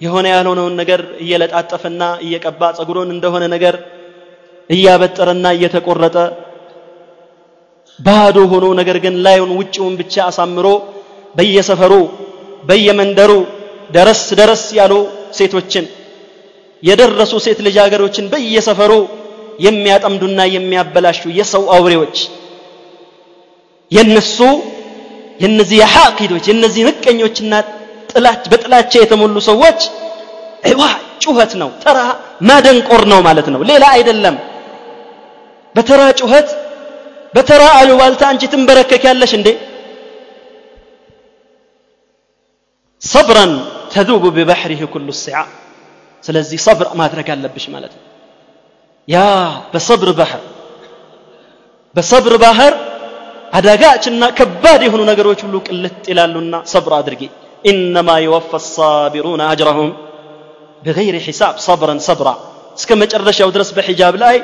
[0.00, 3.74] የሆነ ያልሆነውን ነገር እየለጣጠፈና እየቀባ ጸጉሩን እንደሆነ ነገር
[4.70, 6.16] እያበጠረና እየተቆረጠ
[7.98, 10.66] ባዶ ሆኖ ነገር ግን ላዩን ውጭውን ብቻ አሳምሮ
[11.34, 11.92] በየሰፈሩ
[12.68, 13.32] በየመንደሩ
[13.96, 14.92] ደረስ ደረስ ያሉ
[15.38, 15.84] ሴቶችን
[16.82, 18.92] የደረሱ ሴት ልጃገሮችን በየሰፈሩ
[19.66, 22.16] የሚያጠምዱና የሚያበላሹ የሰው አውሬዎች
[23.90, 24.38] የነሱ
[25.42, 27.54] የነዚህ የሐቂዶች የነዚህ ምቀኞችና
[28.10, 29.80] ጥላች በጥላቻ የተሞሉ ሰዎች
[30.70, 30.82] እዋ
[31.24, 31.98] ጩኸት ነው ተራ
[32.48, 34.36] ማደንቆር ነው ማለት ነው ሌላ አይደለም
[35.74, 36.48] በተራ ጩኸት
[37.34, 39.48] በተራ አሉባልታ አንቺ ትንበረከክ ያለሽ እንዴ
[43.02, 43.52] ሰብረን
[43.94, 45.48] ተذوب ببحره كل الصعاب
[46.24, 48.04] ስለዚህ ሰብር ማድረግ አለብሽ ማለት ነው
[49.08, 49.16] ያ
[49.72, 50.42] በሰብር ባህር
[51.94, 52.72] በሰብር ባህር
[53.57, 57.21] አዳጋችና ከባድ የሆኑ ነገሮች ሁሉ ቅልጥ ይላሉና ሰብር አድርጊ
[57.71, 59.91] ኢነማ የወፈ ሳቢሩን አጅረሁም
[60.85, 62.29] በገይር ሒሳብ ሰብረን ሰብራ
[62.79, 64.35] እስከ መጨረሻው ድረስ በሒጃብ ላይ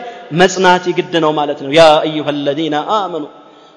[0.41, 3.25] መጽናት ይግድ ነው ማለት ነው ያ አዩሃ አለዚነ አመኑ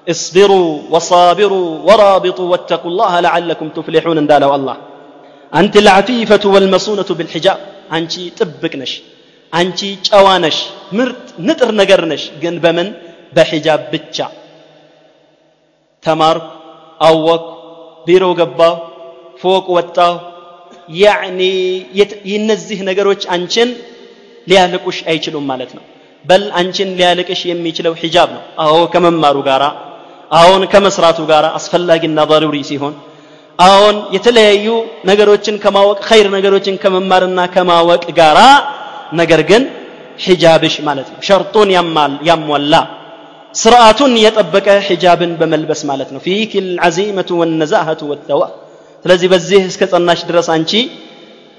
[0.07, 4.75] اصبروا وصابروا ورابطوا واتقوا الله لعلكم تفلحون እንዳለው አላህ
[5.53, 7.57] አንተ العفيفة والمصونة بالحجاب
[7.95, 8.93] አንቺ ጥብቅ ነሽ
[9.53, 10.57] አንቺ ጨዋ ነሽ
[10.97, 12.87] ምርጥ ንጥር ነገር ነሽ ግን በምን
[13.35, 14.17] በሒጃብ ብቻ
[16.05, 16.47] ተማርኩ
[17.07, 17.47] አወቅኩ
[18.07, 18.75] ቢሮ ገባሁ
[19.41, 20.13] ፎቅ ወጣሁ
[21.01, 21.41] ያዕኒ
[22.37, 23.69] እነዚህ ነገሮች አንቺን
[24.47, 25.83] ሊያልቁሽ አይችሉም ማለት ነው
[26.25, 29.63] በል አንቺን ሊያልቅሽ የሚችለው ሒጃብ ነው አዎ ከመማሩ ጋራ
[30.39, 32.93] አዎን ከመስራቱ ጋር አስፈላጊና ضروري ሲሆን
[33.59, 34.67] አዎን የተለያዩ
[35.09, 38.39] ነገሮችን ከማወቅ ኸይር ነገሮችን ከመማርና ከማወቅ ጋራ
[39.19, 39.63] ነገር ግን
[40.25, 41.69] ሒጃብሽ ማለት ነው ሸርጡን
[42.29, 42.73] ያሟላ
[43.55, 48.41] ስርዓቱን የጠበቀ ሒጃብን በመልበስ ማለት ነው ፊክ ልዓዚመቱ ወነዛሀቱ ወተዋ
[49.05, 50.71] ስለዚህ በዚህ እስከ ጸናሽ ድረስ አንቺ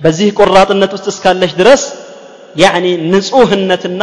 [0.00, 1.82] በዚህ ቆራጥነት ውስጥ እስካለሽ ድረስ
[2.56, 4.02] ያዕኒ ንጹህነትና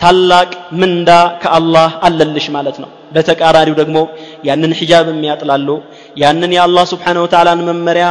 [0.00, 0.50] ታላቅ
[0.80, 1.10] ምንዳ
[1.42, 3.98] ከአላህ አለልሽ ማለት ነው በተቃራኒው ደግሞ
[4.48, 5.68] ያንን ሒጃብ የሚያጥላሉ
[6.22, 8.06] ያንን የአላህ ስብሓን ወተዓላን መመሪያ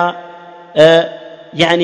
[1.61, 1.83] ያኒ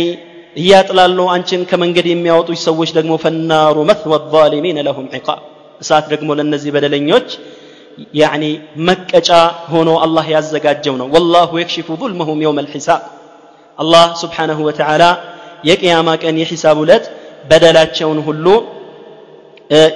[0.56, 5.42] እያጥላሉ አንቺን ከመንገድ የሚያወጡ ሰዎች ደግሞ ፈናሩ መትወ ዛሊሚን ለሁም ዒቃብ
[5.83, 7.29] እሳት ደግሞ ለእነዚህ በደለኞች
[8.21, 8.45] ያኒ
[8.89, 9.31] መቀጫ
[9.73, 13.03] ሆኖ አላህ ያዘጋጀው ነው። ወላሁ የክሽፉ ظልመሁም የውም አልሒሳብ
[13.79, 15.05] አላህ ስብሓንሁ ወተዓላ
[15.69, 17.05] የቅያማ ቀን የሒሳብ ዕለት
[17.51, 18.47] በደላቸውን ሁሉ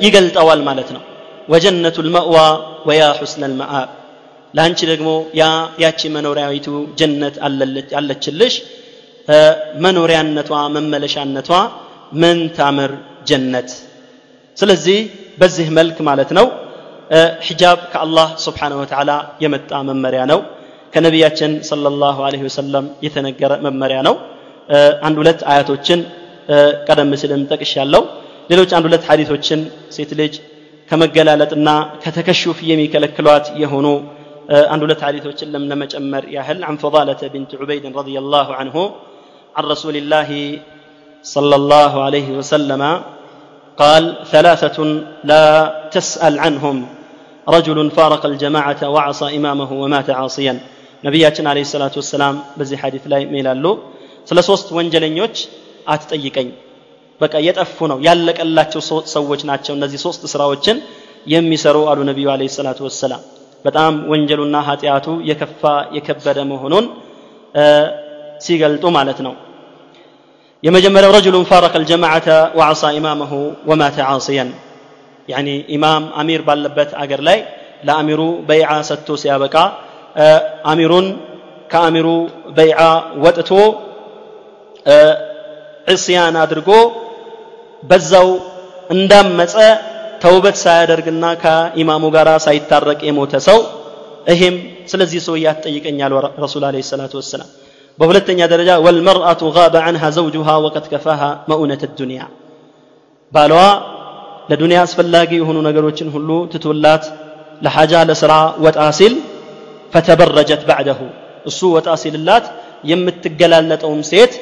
[0.04, 1.02] ይገልጠዋል ማለት ነው።
[1.48, 2.36] ወጀነቱ ልመእዋ
[2.88, 3.88] ወያ ሑስነ ልመአብ
[4.54, 5.08] ለአንቺ ደግሞ
[5.38, 5.44] ያ
[5.82, 6.66] ያቺ መኖሪያዊቱ
[7.00, 7.34] ጀነት
[7.98, 8.54] አለችልሽ።
[9.84, 11.50] መኖሪያነቷ መመለሻነቷ
[12.20, 12.92] ምን ታምር
[13.28, 13.70] ጀነት።
[14.56, 14.98] ስለዚህ
[15.41, 16.45] በዚህ መልክ ማለት ነው
[17.47, 19.11] ሒጃብ ከአላህ ስብሓንሁ ወተዓላ
[19.43, 20.39] የመጣ መመሪያ ነው
[20.93, 24.15] ከነቢያችን ሰለላሁ ዐለይሂ ወሰለም የተነገረ መመሪያ ነው
[25.07, 25.99] አንድ ሁለት አያቶችን
[26.87, 28.01] ቀደም ሲልም ጠቅሻለሁ
[28.51, 29.59] ሌሎች አንድ ሁለት ሐዲቶችን
[29.95, 30.33] ሴት ልጅ
[30.89, 31.69] ከመገላለጥና
[32.03, 33.87] ከተከሹፍ የሚከለክሏት የሆኑ
[34.73, 38.75] አንድ ሁለት ሐዲቶችን ለም ለመጨመር ያህል عن فضالة بنت عبيد رضي الله عنه
[39.55, 40.29] عن رسول الله
[41.25, 42.81] صلى الله عليه وسلم
[43.77, 44.03] قال
[44.33, 44.77] ثلاثة
[45.23, 45.45] لا
[45.95, 46.77] تسأل عنهم
[47.47, 50.53] رجل فارق الجماعة وعصى إمامه ومات عاصيا
[51.03, 53.65] ነቢያችን አለ ሰላቱ ወሰላም በዚህ ሐዲት ላይ ሜላሉ
[54.29, 55.35] ስለ ሶስት ወንጀለኞች
[55.93, 56.49] አትጠይቀኝ
[57.21, 58.81] በቃ የጠፉ ነው ያለቀላቸው
[59.15, 60.77] ሰዎች ናቸው እነዚህ ሶስት ስራዎችን
[61.33, 63.23] የሚሰሩ አሉ ነቢዩ አለ ሰላቱ ወሰላም
[63.65, 65.63] በጣም ወንጀሉና ኃጢአቱ የከፋ
[65.97, 66.85] የከበደ መሆኑን
[68.45, 69.33] ሲገልጡ ማለት ነው
[70.66, 73.32] የመጀመሪያው ረጅሉን ፋረቀ አልጀማዓተ ወዓሳ ኢማመሁ
[73.70, 74.50] ወማተ ዓሲያን።
[75.28, 77.38] ያኒ ኢማም አሚር ባለበት አገር ላይ
[77.86, 79.54] ለአሚሩ በይዓ ሰጥቶ ሲያበቃ
[80.72, 81.06] አሚሩን
[81.72, 82.06] ከአሚሩ
[82.56, 82.80] በይዓ
[83.24, 83.50] ወጥቶ
[85.86, 86.70] ዕስያን አድርጎ
[87.82, 88.28] በዛው
[88.90, 89.54] እንዳመፀ
[90.22, 93.58] ተውበት ሳያደርግና ከኢማሙ ጋር ሳይታረቅ የሞተ ሰው
[94.30, 94.56] ይሄም
[94.92, 96.12] ስለዚህ ሰው ያትጠይቀኛል
[96.44, 97.50] ረሱል አለ ሰላቱ ወሰላም
[97.99, 101.21] በሁለተኛ ደረጃ ወልመርአቱ ጋበ አንሃ ዘውጁሃ ወቀድ ከፋሃ
[101.51, 102.21] መኡነት ዱንያ
[103.31, 103.61] ባለዋ
[104.51, 107.03] ለዱንያ አስፈላጊ የሆኑ ነገሮችን ሁሉ ትቶላት
[107.65, 108.33] ለሐጃ ለስራ
[108.65, 109.13] ወጣ ሲል
[109.93, 110.99] ፈተበረጀት ባዕደሁ
[111.49, 112.45] እሱ ወጣ ሲልላት
[112.91, 114.33] የምትገላለጠውም ሴት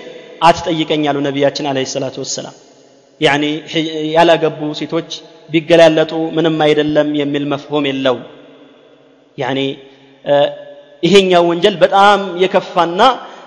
[0.47, 2.55] አትጠይቀኛሉ ነቢያችን አለ ሰላቱ ወሰላም
[3.21, 3.43] ያኒ
[4.15, 5.09] ያላገቡ ሴቶች
[5.49, 8.17] ቢገላለጡ ምንም አይደለም የሚል መፍሆም የለው
[9.37, 9.59] ያኒ
[11.03, 13.01] ይሄኛው ወንጀል በጣም የከፋና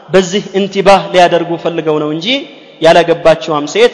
[0.10, 2.28] በዚህ እንቲባህ ሊያደርጉ ፈልገው ነው እንጂ
[2.86, 3.93] ያላገባቸዋም ሴት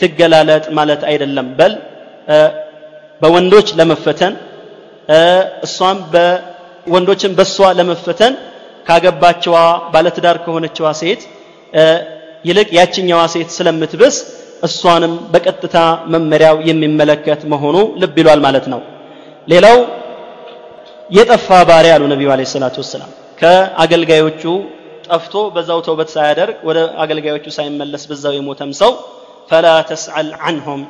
[0.00, 1.72] ትገላለጥ ማለት አይደለም። በል
[3.20, 4.34] በወንዶች ለመፈተን
[5.66, 8.34] እሷም በወንዶችን በእሷ ለመፈተን
[8.86, 9.56] ካገባቸዋ
[9.92, 11.20] ባለትዳር ከሆነችዋ ሴት
[12.48, 14.16] ይልቅ ያችኛዋ ሴት ስለምትብስ
[14.68, 15.76] እሷንም በቀጥታ
[16.12, 18.80] መመሪያው የሚመለከት መሆኑ ልብ ይሏል ማለት ነው።
[19.48, 19.78] ሌላው
[21.10, 23.10] የጠፋ ባሪያ አሉ ነቢዩ አለ ሰላቱ ወሰላም።
[23.40, 24.42] ከአገልጋዮቹ
[25.07, 28.91] ጠፍቶ በዛው ተውበት ሳያደርግ ወደ አገልጋዮቹ ሳይመለስ በዛው የሞተም ሰው
[29.49, 30.81] ፈላ ተስአል አንሁም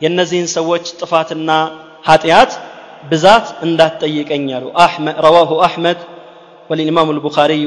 [0.00, 1.50] የእነዚህን ሰዎች ጥፋትና
[2.08, 2.52] ኃጢአት
[3.10, 4.66] ብዛት እንዳትጠይቀኝ አሉ
[5.26, 5.98] ረዋሁ አሕመድ
[6.70, 7.66] والإمام البخاري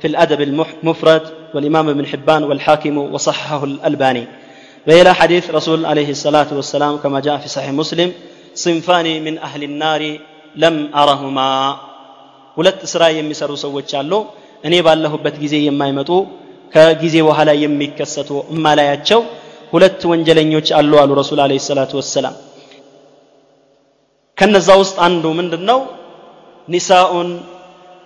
[0.00, 4.24] في الأدب المفرد والإمام ابن حبان والحاكم وصححه الألباني
[4.86, 8.08] وإلى حديث رسول عليه الصلاة والسلام كما جاء في صحيح مسلم
[8.56, 10.02] صنفان من أهل النار
[10.56, 11.50] لم أرهما
[12.56, 14.12] ሁለት ስራ የሚሰሩ ሰዎች አሉ
[14.63, 16.09] እኔ ባለሁበት ጊዜ የማይመጡ
[16.73, 19.21] ከጊዜ በኋላ የሚከሰቱ እማላያቸው
[19.73, 22.35] ሁለት ወንጀለኞች አሉ አሉ ረሱል አለ ሰላቱ ወሰላም።
[24.37, 25.79] ከነዛ ውስጥ አንዱ ምንድን ነው
[26.67, 27.29] ኒሳኡን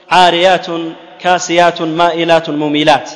[0.09, 0.83] ዓሪያቱን
[1.21, 3.07] ካሲያቱን ማኢላቱን ሙሚላት።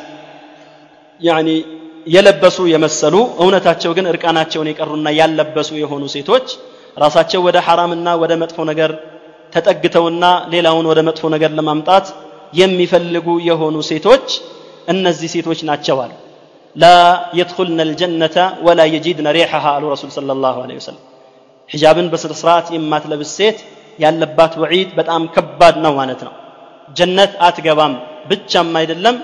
[2.08, 6.46] የለበሱ የመሰሉ እውነታቸው ግን እርቃናቸውን የቀሩና ያለበሱ የሆኑ ሴቶች
[6.98, 8.92] ራሳቸው ወደ ሐራምና ወደ መጥፎ ነገር
[9.54, 10.24] ተጠግተውና
[10.54, 12.06] ሌላውን ወደ መጥፎ ነገር ለማምጣት
[12.54, 14.28] የሚፈልጉ የሆኑ ሴቶች
[14.88, 16.12] እነዚህ ሴቶች ናቸዋል
[16.76, 16.86] ላ
[17.38, 18.36] የድኹልነ ልጀነተ
[18.66, 21.04] ወላ የጂድነ ሪሐሃ አሉ ረሱል ስለ ላሁ ለ ወሰለም።
[21.70, 23.58] ሒጃብን በስርዓት የማትለብስ ሴት
[24.00, 26.34] ያለባት ወዒድ በጣም ከባድ ነው ማለት ነው።
[26.96, 27.94] ጀነት አትገባም
[28.30, 29.16] ብቻም አይደለም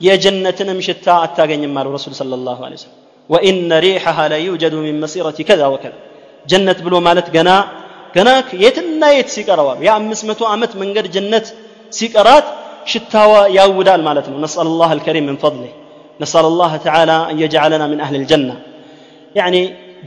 [0.00, 2.94] የጀነትንም ሽታ አታገኝም አሉ ረሱል ስለ ላሁ ለ ወሰለም።
[3.30, 5.94] ወኢነ ሪሐሃ ለዩጀዱ ሚን መሲረቲ ከዛ ወከዛ።
[6.46, 7.50] ጀነት ብሎ ማለት ገና
[8.16, 8.30] ገና
[8.64, 11.46] የትና የት ሲቀረዋል የአምስት መቶ ዓመት መንገድ ጀነት
[11.94, 12.46] ሲቀራት
[12.92, 15.64] ሽታዋ ያውዳል ማለት ነው። ነስአል ላህ አልከሪም ምን ፈضሊ
[16.20, 18.50] ነስአል ላህ ተዓላ አን የጅዓለና ምን አህል ልጀና
[19.34, 19.56] ያኒ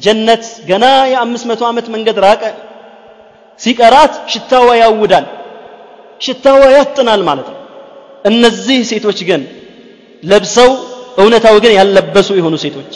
[0.03, 2.43] ጀነት ገና የአምስት መቶ ዓመት መንገድ ራቀ።
[3.59, 5.25] ሲቀራት ሽታዋ ያውዳል
[6.21, 7.57] ሽታዋ ያጥናል ማለት ነው።
[8.25, 9.41] እነዚህ ሴቶች ግን
[10.23, 10.69] ለብሰው
[11.21, 12.91] እውነታው ግን ያለበሱ የሆኑ ሴቶች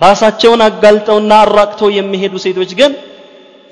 [0.00, 2.92] ራሳቸውን አጋልጠውና አራቅተው የሚሄዱ ሴቶች ግን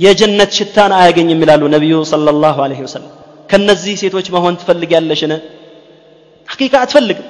[0.01, 3.11] የጀነት ሽታን አያገኝም ይላሉ ነቢዩ ሰለላሁ ዐለይሂ ወሰለም።
[3.52, 5.34] ከነዚህ ሴቶች መሆን ትፈልጊያለሽን
[6.52, 7.28] ሐቂቃ አትፈልግም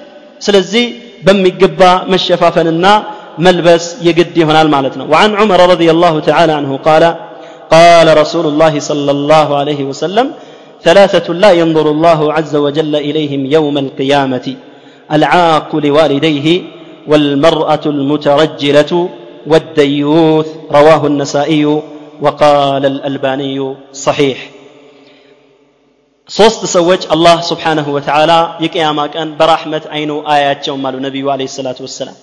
[0.48, 0.86] ስለዚህ
[1.28, 1.82] በሚገባ
[2.14, 2.88] መሸፋፈንና
[3.46, 7.04] ملبس يقد هنا المالتنا وعن عمر رضي الله تعالى عنه قال
[7.76, 10.28] قال رسول الله صلى الله عليه وسلم
[10.84, 14.48] ثلاثة لا ينظر الله عز وجل إليهم يوم القيامة
[15.18, 16.48] العاق لوالديه
[17.08, 18.92] والمرأة المترجلة
[19.48, 21.66] والديوث رواه النسائي
[22.22, 23.58] وقال الألباني
[24.06, 24.38] صحيح
[26.29, 28.33] ሶስት ሰዎች አላህ ስብሓንሁ ወተዓላ
[28.65, 32.17] የቅያማ ቀን በራሕመት አይኑ አያቸው አሉ ነቢዩ አለ ሰላቱ ወሰላም።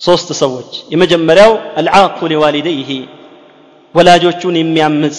[0.00, 2.90] ሶስት ሰዎች የመጀመሪያው አልዓቁ ሊዋሊደይህ
[3.94, 5.16] ወላጆቹን የሚያምፅ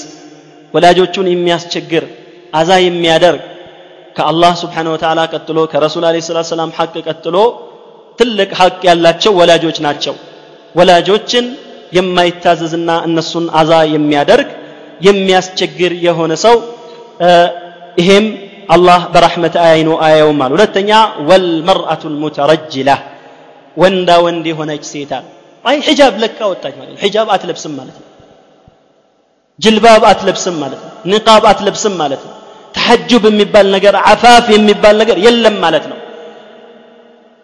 [0.73, 2.05] ወላጆቹን የሚያስቸግር
[2.53, 3.41] አዛ የሚያደርግ
[4.15, 7.35] ከአላህ ስብሓን ወተዓላ ቀጥሎ ከረሱል አለ ሰላት ሰላም ሐቅ ቀጥሎ
[8.19, 10.15] ትልቅ ሐቅ ያላቸው ወላጆች ናቸው።
[10.75, 11.45] ወላጆችን
[11.97, 14.49] የማይታዘዝና እነሱን አዛ የሚያደርግ
[15.07, 16.55] የሚያስቸግር የሆነ ሰው
[18.00, 18.26] ይሄም
[18.74, 20.90] አላህ በረሕመት አይኑ አያውም አሉ ሁለተኛ
[21.28, 22.90] ወልመርአቱ ልሙተረጅላ
[23.76, 25.24] ወንዳ ወንድ የሆነች ሴት አለ
[25.64, 28.08] አይ ሒጃብ ለካ ወጣች ማለት ነው ሒጃብ አትለብስም ማለት ነው
[29.58, 32.32] ጅልባብ አትለብስም ማለት ነው ንቃብ አትለብስም ማለት ነው
[32.74, 35.98] ተሐጁብ የሚባል ነገር አፋፍ የሚባል ነገር የለም ማለት ነው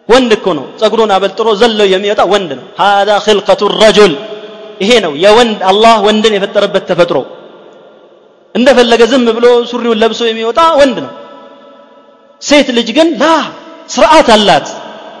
[0.09, 4.11] ወንድ እኮ ነው ጸጉሩን አበልጥሮ ዘለው የሚወጣ ወንድ ነው هذا خلقة الرجل
[4.83, 7.17] ይሄ ነው የወንድ አላህ ወንድን የፈጠረበት ተፈጥሮ
[8.54, 11.12] እንደፈለገ ዝም ብሎ ሱሪውን ለብሶ የሚወጣ ወንድ ነው።
[12.42, 13.26] ሴት ልጅ ግን ላ
[13.94, 14.66] ስርዓት አላት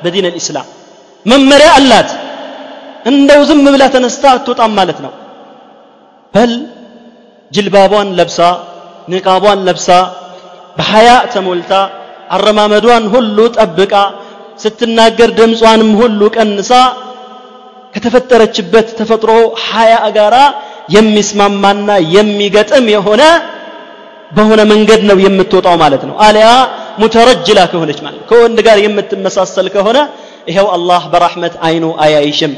[0.02, 0.66] በዲን ልእስላም
[1.26, 2.10] መመሪያ አላት።
[3.06, 5.12] እንደው ዝም ብላ ተነስታ አትወጣም ማለት ነው።
[6.34, 6.52] በል
[7.50, 8.38] ጅልባቧን ለብሳ
[9.12, 9.88] ንቃቧን ለብሳ
[10.76, 11.72] በሀያ ተሞልታ
[12.36, 13.94] አረማመዷን ሁሉ ጠብቃ
[14.62, 16.70] ስትናገር ድምጿንም ሁሉ ቀንሳ
[17.94, 19.30] ከተፈጠረችበት ተፈጥሮ
[19.66, 20.36] ሀያ ጋራ
[20.95, 23.23] የሚስማማና የሚገጥም የሆነ
[24.37, 26.47] በሆነ መንገድ ነው የምትወጣው ማለት ነው አሊያ
[27.01, 29.99] ሙተረጅላ ከሆነች ማለት ከወንድ ጋር የምትመሳሰል ከሆነ
[30.49, 32.53] ይኸው አላህ በራህመት አይኑ አያይሽም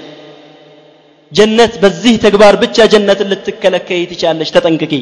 [1.32, 4.93] ጀነት በዚህ ተግባር ብቻ ጀነትን ልትከለከይ ትችላለች ተጠንቅቂ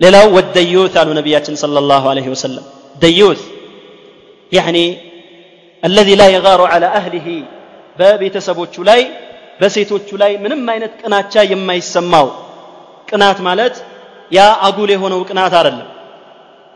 [0.00, 2.64] ሌላው ወደዩት አሉ ነቢያችን صلى الله عليه وسلم
[3.02, 3.40] ደዩት
[4.52, 4.84] يعني
[5.82, 7.28] الذي لا يغار على أهله
[7.98, 9.00] በቤተሰቦቹ ላይ
[9.60, 12.26] በሴቶቹ ላይ ምንም አይነት ቅናቻ የማይሰማው
[13.07, 13.75] ቅናት ማለት
[14.31, 15.89] ያ አጉል የሆነው ቅናት አይደለም።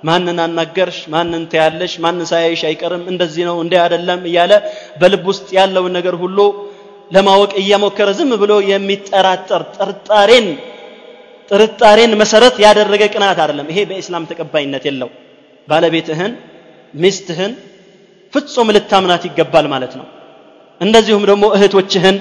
[0.04, 4.52] ማንን አናገርሽ ማንን ተያለሽ ማንን ሳያይሽ አይቀርም እንደዚህ ነው እንዲህ አይደለም እያለ
[5.00, 6.38] በልብ ውስጥ ያለውን ነገር ሁሉ
[7.12, 10.48] ለማወቅ እየሞከረ ዝም ብሎ የሚጠራጠር ጥርጣሬን
[11.52, 15.10] ጥርጣሬን መሰረት ያደረገ ቅናት አይደለም። ይሄ በእስላም ተቀባይነት የለው።
[15.68, 16.34] ባለቤትህን
[16.94, 17.52] ሚስትህን
[18.34, 20.08] ፍጹም ልታምናት ይገባል ማለት ነው።
[20.82, 22.18] እንደዚሁም ደግሞ እህቶችህን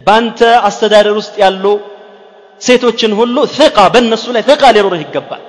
[0.00, 1.64] በአንተ አስተዳደር ውስጥ ያሉ
[2.60, 5.42] ሴቶችን ሁሉ ፍቃ በእነሱ ላይ ፍቃ ሊኖርህ ይገባል።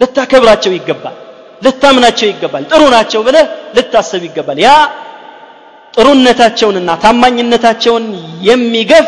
[0.00, 1.16] ልታከብራቸው ይገባል።
[1.62, 3.44] ልታምናቸው ይገባል። ጥሩ ናቸው ብለህ
[3.76, 4.70] ልታሰብ ይገባል። ያ
[5.94, 8.04] ጥሩነታቸውንና ታማኝነታቸውን
[8.48, 9.06] የሚገፍ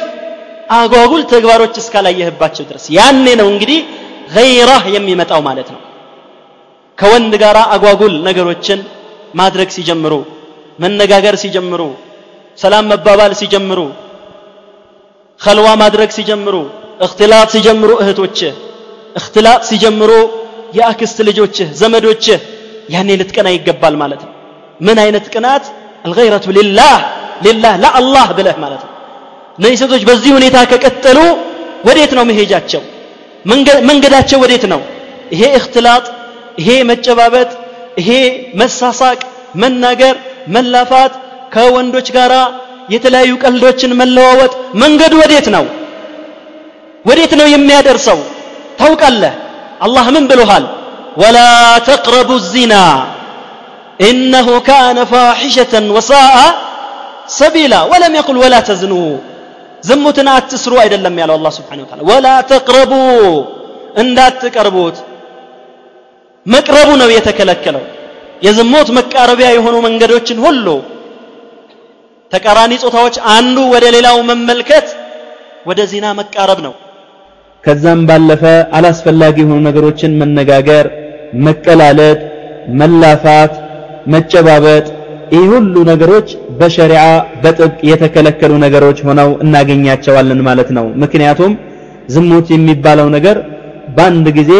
[0.76, 3.80] አጓጉል ተግባሮች እስካላየህባቸው ድረስ ያኔ ነው እንግዲህ
[4.34, 5.80] ገይራህ የሚመጣው ማለት ነው።
[6.98, 8.80] ከወንድ ጋር አጓጉል ነገሮችን
[9.34, 10.14] ማድረግ ሲጀምሩ
[10.78, 11.82] መነጋገር ሲጀምሩ
[12.58, 13.80] ሰላም መባባል ሲጀምሩ
[15.40, 16.56] ከልዋ ማድረግ ሲጀምሩ
[17.00, 18.54] እክትላጥ ሲጀምሩ እህቶችህ
[19.16, 20.10] እክትላጥ ሲጀምሩ
[20.78, 22.40] የአክስት ልጆችህ ዘመዶችህ
[22.94, 24.32] ያኔ ልትቀና ይገባል ማለት ነው።
[24.80, 25.64] ምን አይነት ቅናት?
[26.04, 26.94] አልገይረቱ ሊላህ
[27.44, 28.92] ሊላህ ለአላህ ብለህ ማለት ነው።
[29.58, 31.18] እነዚህ ሴቶች በዚህ ሁኔታ ከቀጠሉ
[31.88, 32.82] ወዴት ነው መሄጃቸው?
[33.88, 34.80] መንገዳቸው ወዴት ነው?
[35.32, 36.04] ይሄ እክትላጥ
[36.60, 37.50] ይሄ መጨባበጥ
[38.00, 38.10] ይሄ
[38.60, 39.18] መሳሳቅ
[39.62, 40.14] መናገር
[40.54, 41.12] መላፋት
[41.54, 42.32] ከወንዶች ጋር
[42.94, 45.64] የተለያዩ ቀልዶችን መለዋወጥ መንገዱ ወዴት ነው
[47.09, 48.19] ወዴት ነው የሚያደርሰው
[48.81, 49.33] ታውቃለህ
[49.85, 50.65] አላህ ምን ብሎሃል
[51.21, 51.37] ወላ
[51.89, 52.75] ተቅረቡ ዚና
[54.09, 56.35] إنه كان فاحشة وساء
[57.41, 59.11] سبيلا ولم يقل ولا تزنوا
[59.89, 63.27] زمتنا أتسروا أيضا لم يعلى الله سبحانه وتعالى ولا تقربوا
[63.99, 64.95] إن لا تقربوت
[66.45, 67.85] مقربوا نو يتكلكلوا
[68.45, 70.67] የዝሞት መቃረቢያ የሆኑ መንገዶችን ሁሉ
[72.31, 74.87] ተቃራኒ ጾታዎች አንዱ ወደ ሌላው መመልከት
[75.69, 76.73] ወደ ዚና መቃረብ ነው
[77.68, 78.42] ከዛም ባለፈ
[78.76, 80.86] አላስፈላጊ የሆኑ ነገሮችን መነጋገር
[81.46, 82.20] መቀላለድ
[82.78, 83.54] መላፋት
[84.14, 84.86] መጨባበጥ
[85.34, 86.28] ይህ ሁሉ ነገሮች
[86.60, 87.02] በሸሪዓ
[87.42, 91.52] በጥብቅ የተከለከሉ ነገሮች ሆነው እናገኛቸዋለን ማለት ነው። ምክንያቱም
[92.14, 93.36] ዝሙት የሚባለው ነገር
[93.96, 94.52] በአንድ ጊዜ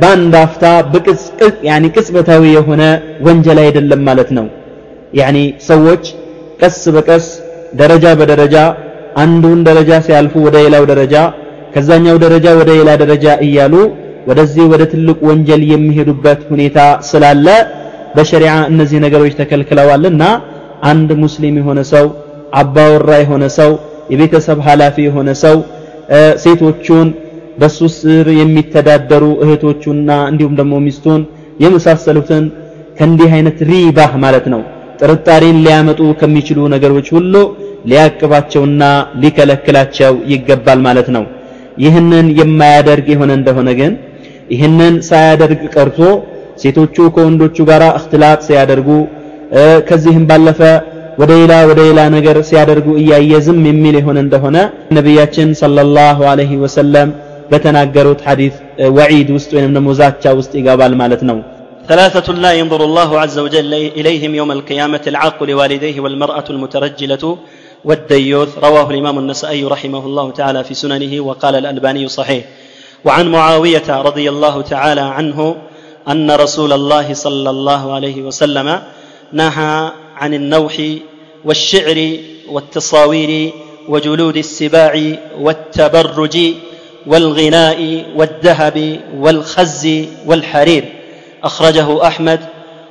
[0.00, 0.64] በአንድ አፍታ
[1.94, 2.82] ቅጽበታዊ የሆነ
[3.26, 4.46] ወንጀል አይደለም ማለት ነው።
[5.12, 5.38] ያኒ
[5.68, 6.04] ሰዎች
[6.60, 7.26] ቀስ በቀስ
[7.80, 8.56] ደረጃ በደረጃ
[9.22, 11.14] አንዱን ደረጃ ሲያልፉ ወደ ሌላው ደረጃ
[11.74, 13.74] ከዛኛው ደረጃ ወደ ሌላ ደረጃ እያሉ
[14.28, 17.46] ወደዚህ ወደ ትልቅ ወንጀል የሚሄዱበት ሁኔታ ስላለ
[18.16, 20.22] በሸሪዓ እነዚህ ነገሮች ተከልክለዋልና
[20.90, 22.06] አንድ ሙስሊም የሆነ ሰው
[22.60, 23.70] አባወራ የሆነ ሰው
[24.12, 25.56] የቤተሰብ ኃላፊ የሆነ ሰው
[26.42, 27.08] ሴቶቹን
[27.60, 31.20] በሱ ስር የሚተዳደሩ እህቶቹና እንዲሁም ደግሞ ሚስቱን
[31.64, 32.44] የመሳሰሉትን
[32.98, 34.62] ከእንዲህ አይነት ሪባህ ማለት ነው
[35.00, 37.34] ጥርጣሬን ሊያመጡ ከሚችሉ ነገሮች ሁሉ
[37.90, 38.82] ሊያቅባቸውና
[39.22, 41.24] ሊከለክላቸው ይገባል ማለት ነው
[41.85, 43.93] ይህንን የማያደርግ የሆነ እንደሆነ ግን
[44.53, 45.99] ይህንን ሳያደርግ ቀርቶ
[46.61, 48.89] ሴቶቹ ከወንዶቹ ጋር እክትላጥ ሲያደርጉ
[49.89, 50.61] ከዚህም ባለፈ
[51.21, 54.57] ወደ ሌላ ወደ ሌላ ነገር ሲያደርጉ እያየ ዝም የሚል የሆነ እንደሆነ
[54.97, 57.09] ነቢያችን ሰለላሁ ዐለይሂ ወሰለም
[57.51, 58.55] በተናገሩት ሐዲስ
[58.97, 61.39] ወዒድ ውስጥ ወይንም ደግሞ ዛቻ ውስጥ ይገባል ማለት ነው
[61.89, 67.23] ثلاثة لا ينظر الله عز وجل إليهم يوم القيامة العاق لوالديه والمرأة المترجلة
[67.84, 72.44] والديوث رواه الإمام النسائي رحمه الله تعالى في سننه وقال الألباني صحيح.
[73.04, 75.56] وعن معاوية رضي الله تعالى عنه
[76.08, 78.82] أن رسول الله صلى الله عليه وسلم
[79.32, 80.82] نهى عن النوح
[81.44, 82.16] والشعر
[82.48, 83.52] والتصاوير
[83.88, 86.38] وجلود السباع والتبرج
[87.06, 89.88] والغناء والذهب والخز
[90.26, 90.84] والحرير.
[91.44, 92.40] أخرجه أحمد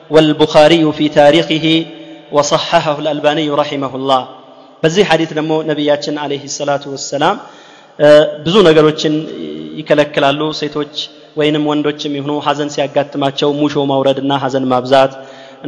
[0.09, 1.85] والبخاري في تاريخه
[2.31, 4.42] وصححه الألباني رحمه الله.
[4.84, 7.36] በዚህ ሐዲት ደግሞ ነቢያችን አለይሂ ሰላቱ ወሰላም
[8.45, 9.13] ብዙ ነገሮችን
[9.79, 10.95] ይከለክላሉ። ሴቶች
[11.39, 15.13] ወይንም ወንዶችም ይሁኑ ሀዘን ሲያጋጥማቸው ሙሾ ማውረድና ሀዘን ማብዛት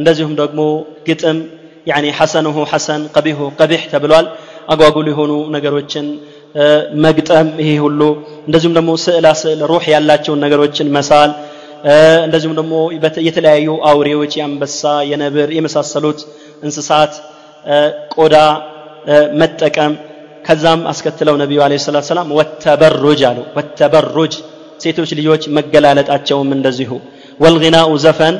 [0.00, 0.60] እንደዚሁም ደግሞ
[1.08, 1.38] ግጥም
[1.86, 4.26] ያኒ ሐሰንሁ ሐሰን ቀቢሁ ቀቢሕ ተብሏል።
[4.72, 6.06] አጓጉል የሆኑ ነገሮችን
[7.04, 8.00] መግጠም ይሄ ሁሉ
[8.46, 11.30] እንደዚሁም ደግሞ ስዕላ ስዕል ሩህ ያላቸውን ነገሮችን መሳል
[12.26, 12.74] እንደዚሁም ደግሞ
[13.28, 16.20] የተለያዩ አውሬዎች የአንበሳ የነብር የመሳሰሉት
[16.64, 17.12] እንስሳት
[18.16, 18.36] ቆዳ
[19.41, 19.93] መጠቀም
[20.47, 24.33] ከዛም አስከትለው ነቢዩ አለ ሰላት ሰላም ወተበሩጅ አሉ ወተበሩጅ
[24.83, 26.91] ሴቶች ልጆች መገላለጣቸውም እንደዚሁ
[27.43, 28.35] ወልግናኡ ዘፈን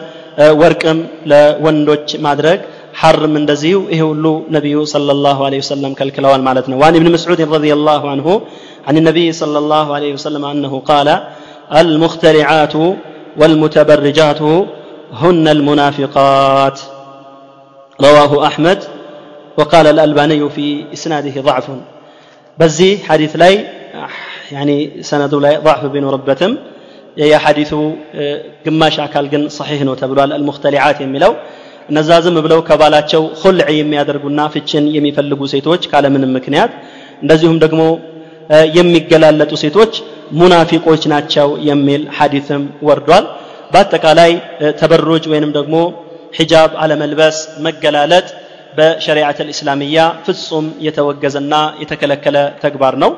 [0.62, 1.00] ወርቅም
[1.32, 2.60] ለወንዶች ማድረግ
[3.00, 4.26] حرم እንደዚሁ ይሄ ሁሉ
[4.56, 8.28] ነቢዩ صلى الله عليه وسلم ከልክለዋል ማለት ነው وعن ابن مسعود رضي الله عنه
[8.88, 11.08] عن النبي صلى الله عليه وسلم أنه قال
[11.82, 12.76] المخترعات
[13.40, 14.42] والمتبرجات
[15.22, 16.78] هن المنافقات
[18.00, 18.80] رواه أحمد
[19.60, 21.68] وقال الألباني في إسناده ضعف
[22.58, 23.56] بزي حديث لاي
[24.56, 24.78] يعني
[25.10, 26.52] سند لا ضعف بين ربتم
[27.34, 27.72] يا حديث
[28.66, 31.34] قماش أكال قن صحيح نو تبلوال المختلعات يميلو
[31.92, 36.72] እነዛ ዝም ብለው ከባላቸው ሁልዕ የሚያደርጉና ፍችን የሚፈልጉ ሴቶች ካለምንም ምክንያት
[37.24, 37.82] እንደዚሁም ደግሞ
[38.78, 39.94] የሚገላለጡ ሴቶች
[40.40, 43.26] ሙናፊቆች ናቸው የሚል ሐዲትም ወርዷል
[43.74, 44.32] በአጠቃላይ
[44.80, 45.76] ተበሩጅ ወይንም ደግሞ
[46.38, 48.28] ሒጃብ አለመልበስ መገላለጥ
[48.79, 53.13] በሸሪዓተል ኢስላሚያ ፍጹም የተወገዘና የተከለከለ ተግባር ነው።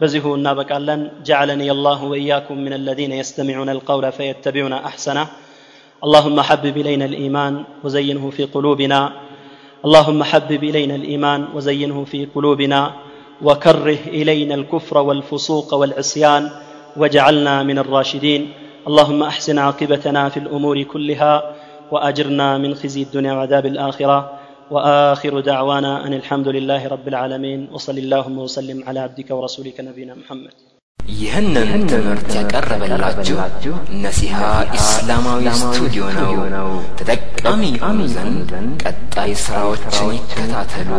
[0.00, 5.26] በዚሁ እናበቃለን። جعلني الله وإياكم من الذين يستمعون القول فيتبعون أحسنه
[6.02, 7.52] اللهم حبب إلينا الإيمان
[7.84, 9.00] وزينه في قلوبنا
[9.84, 12.80] اللهم حبب إلينا الإيمان وزينه في قلوبنا
[13.42, 16.42] وكره إلينا الكفر والفسوق والعصيان
[16.96, 18.42] واجعلنا من الراشدين
[18.88, 21.32] اللهم أحسن عاقبتنا في الأمور كلها
[21.91, 24.17] وأجرنا من خزي الدنيا وعذاب الآخرة
[24.71, 30.55] وآخر دعوانا أن الحمد لله رب العالمين وصل اللهم وسلم على عبدك ورسولك نبينا محمد
[31.21, 33.75] ይህንን ትምህርት ያቀረበላችሁ
[34.05, 34.39] ነሲሃ
[34.77, 36.03] ኢስላማዊ ስቱዲዮ
[36.55, 36.71] ነው
[37.01, 38.49] ተጠቃሚ ይሆኑ ዘንድ
[38.83, 40.89] ቀጣይ ስራዎችን ይከታተሉ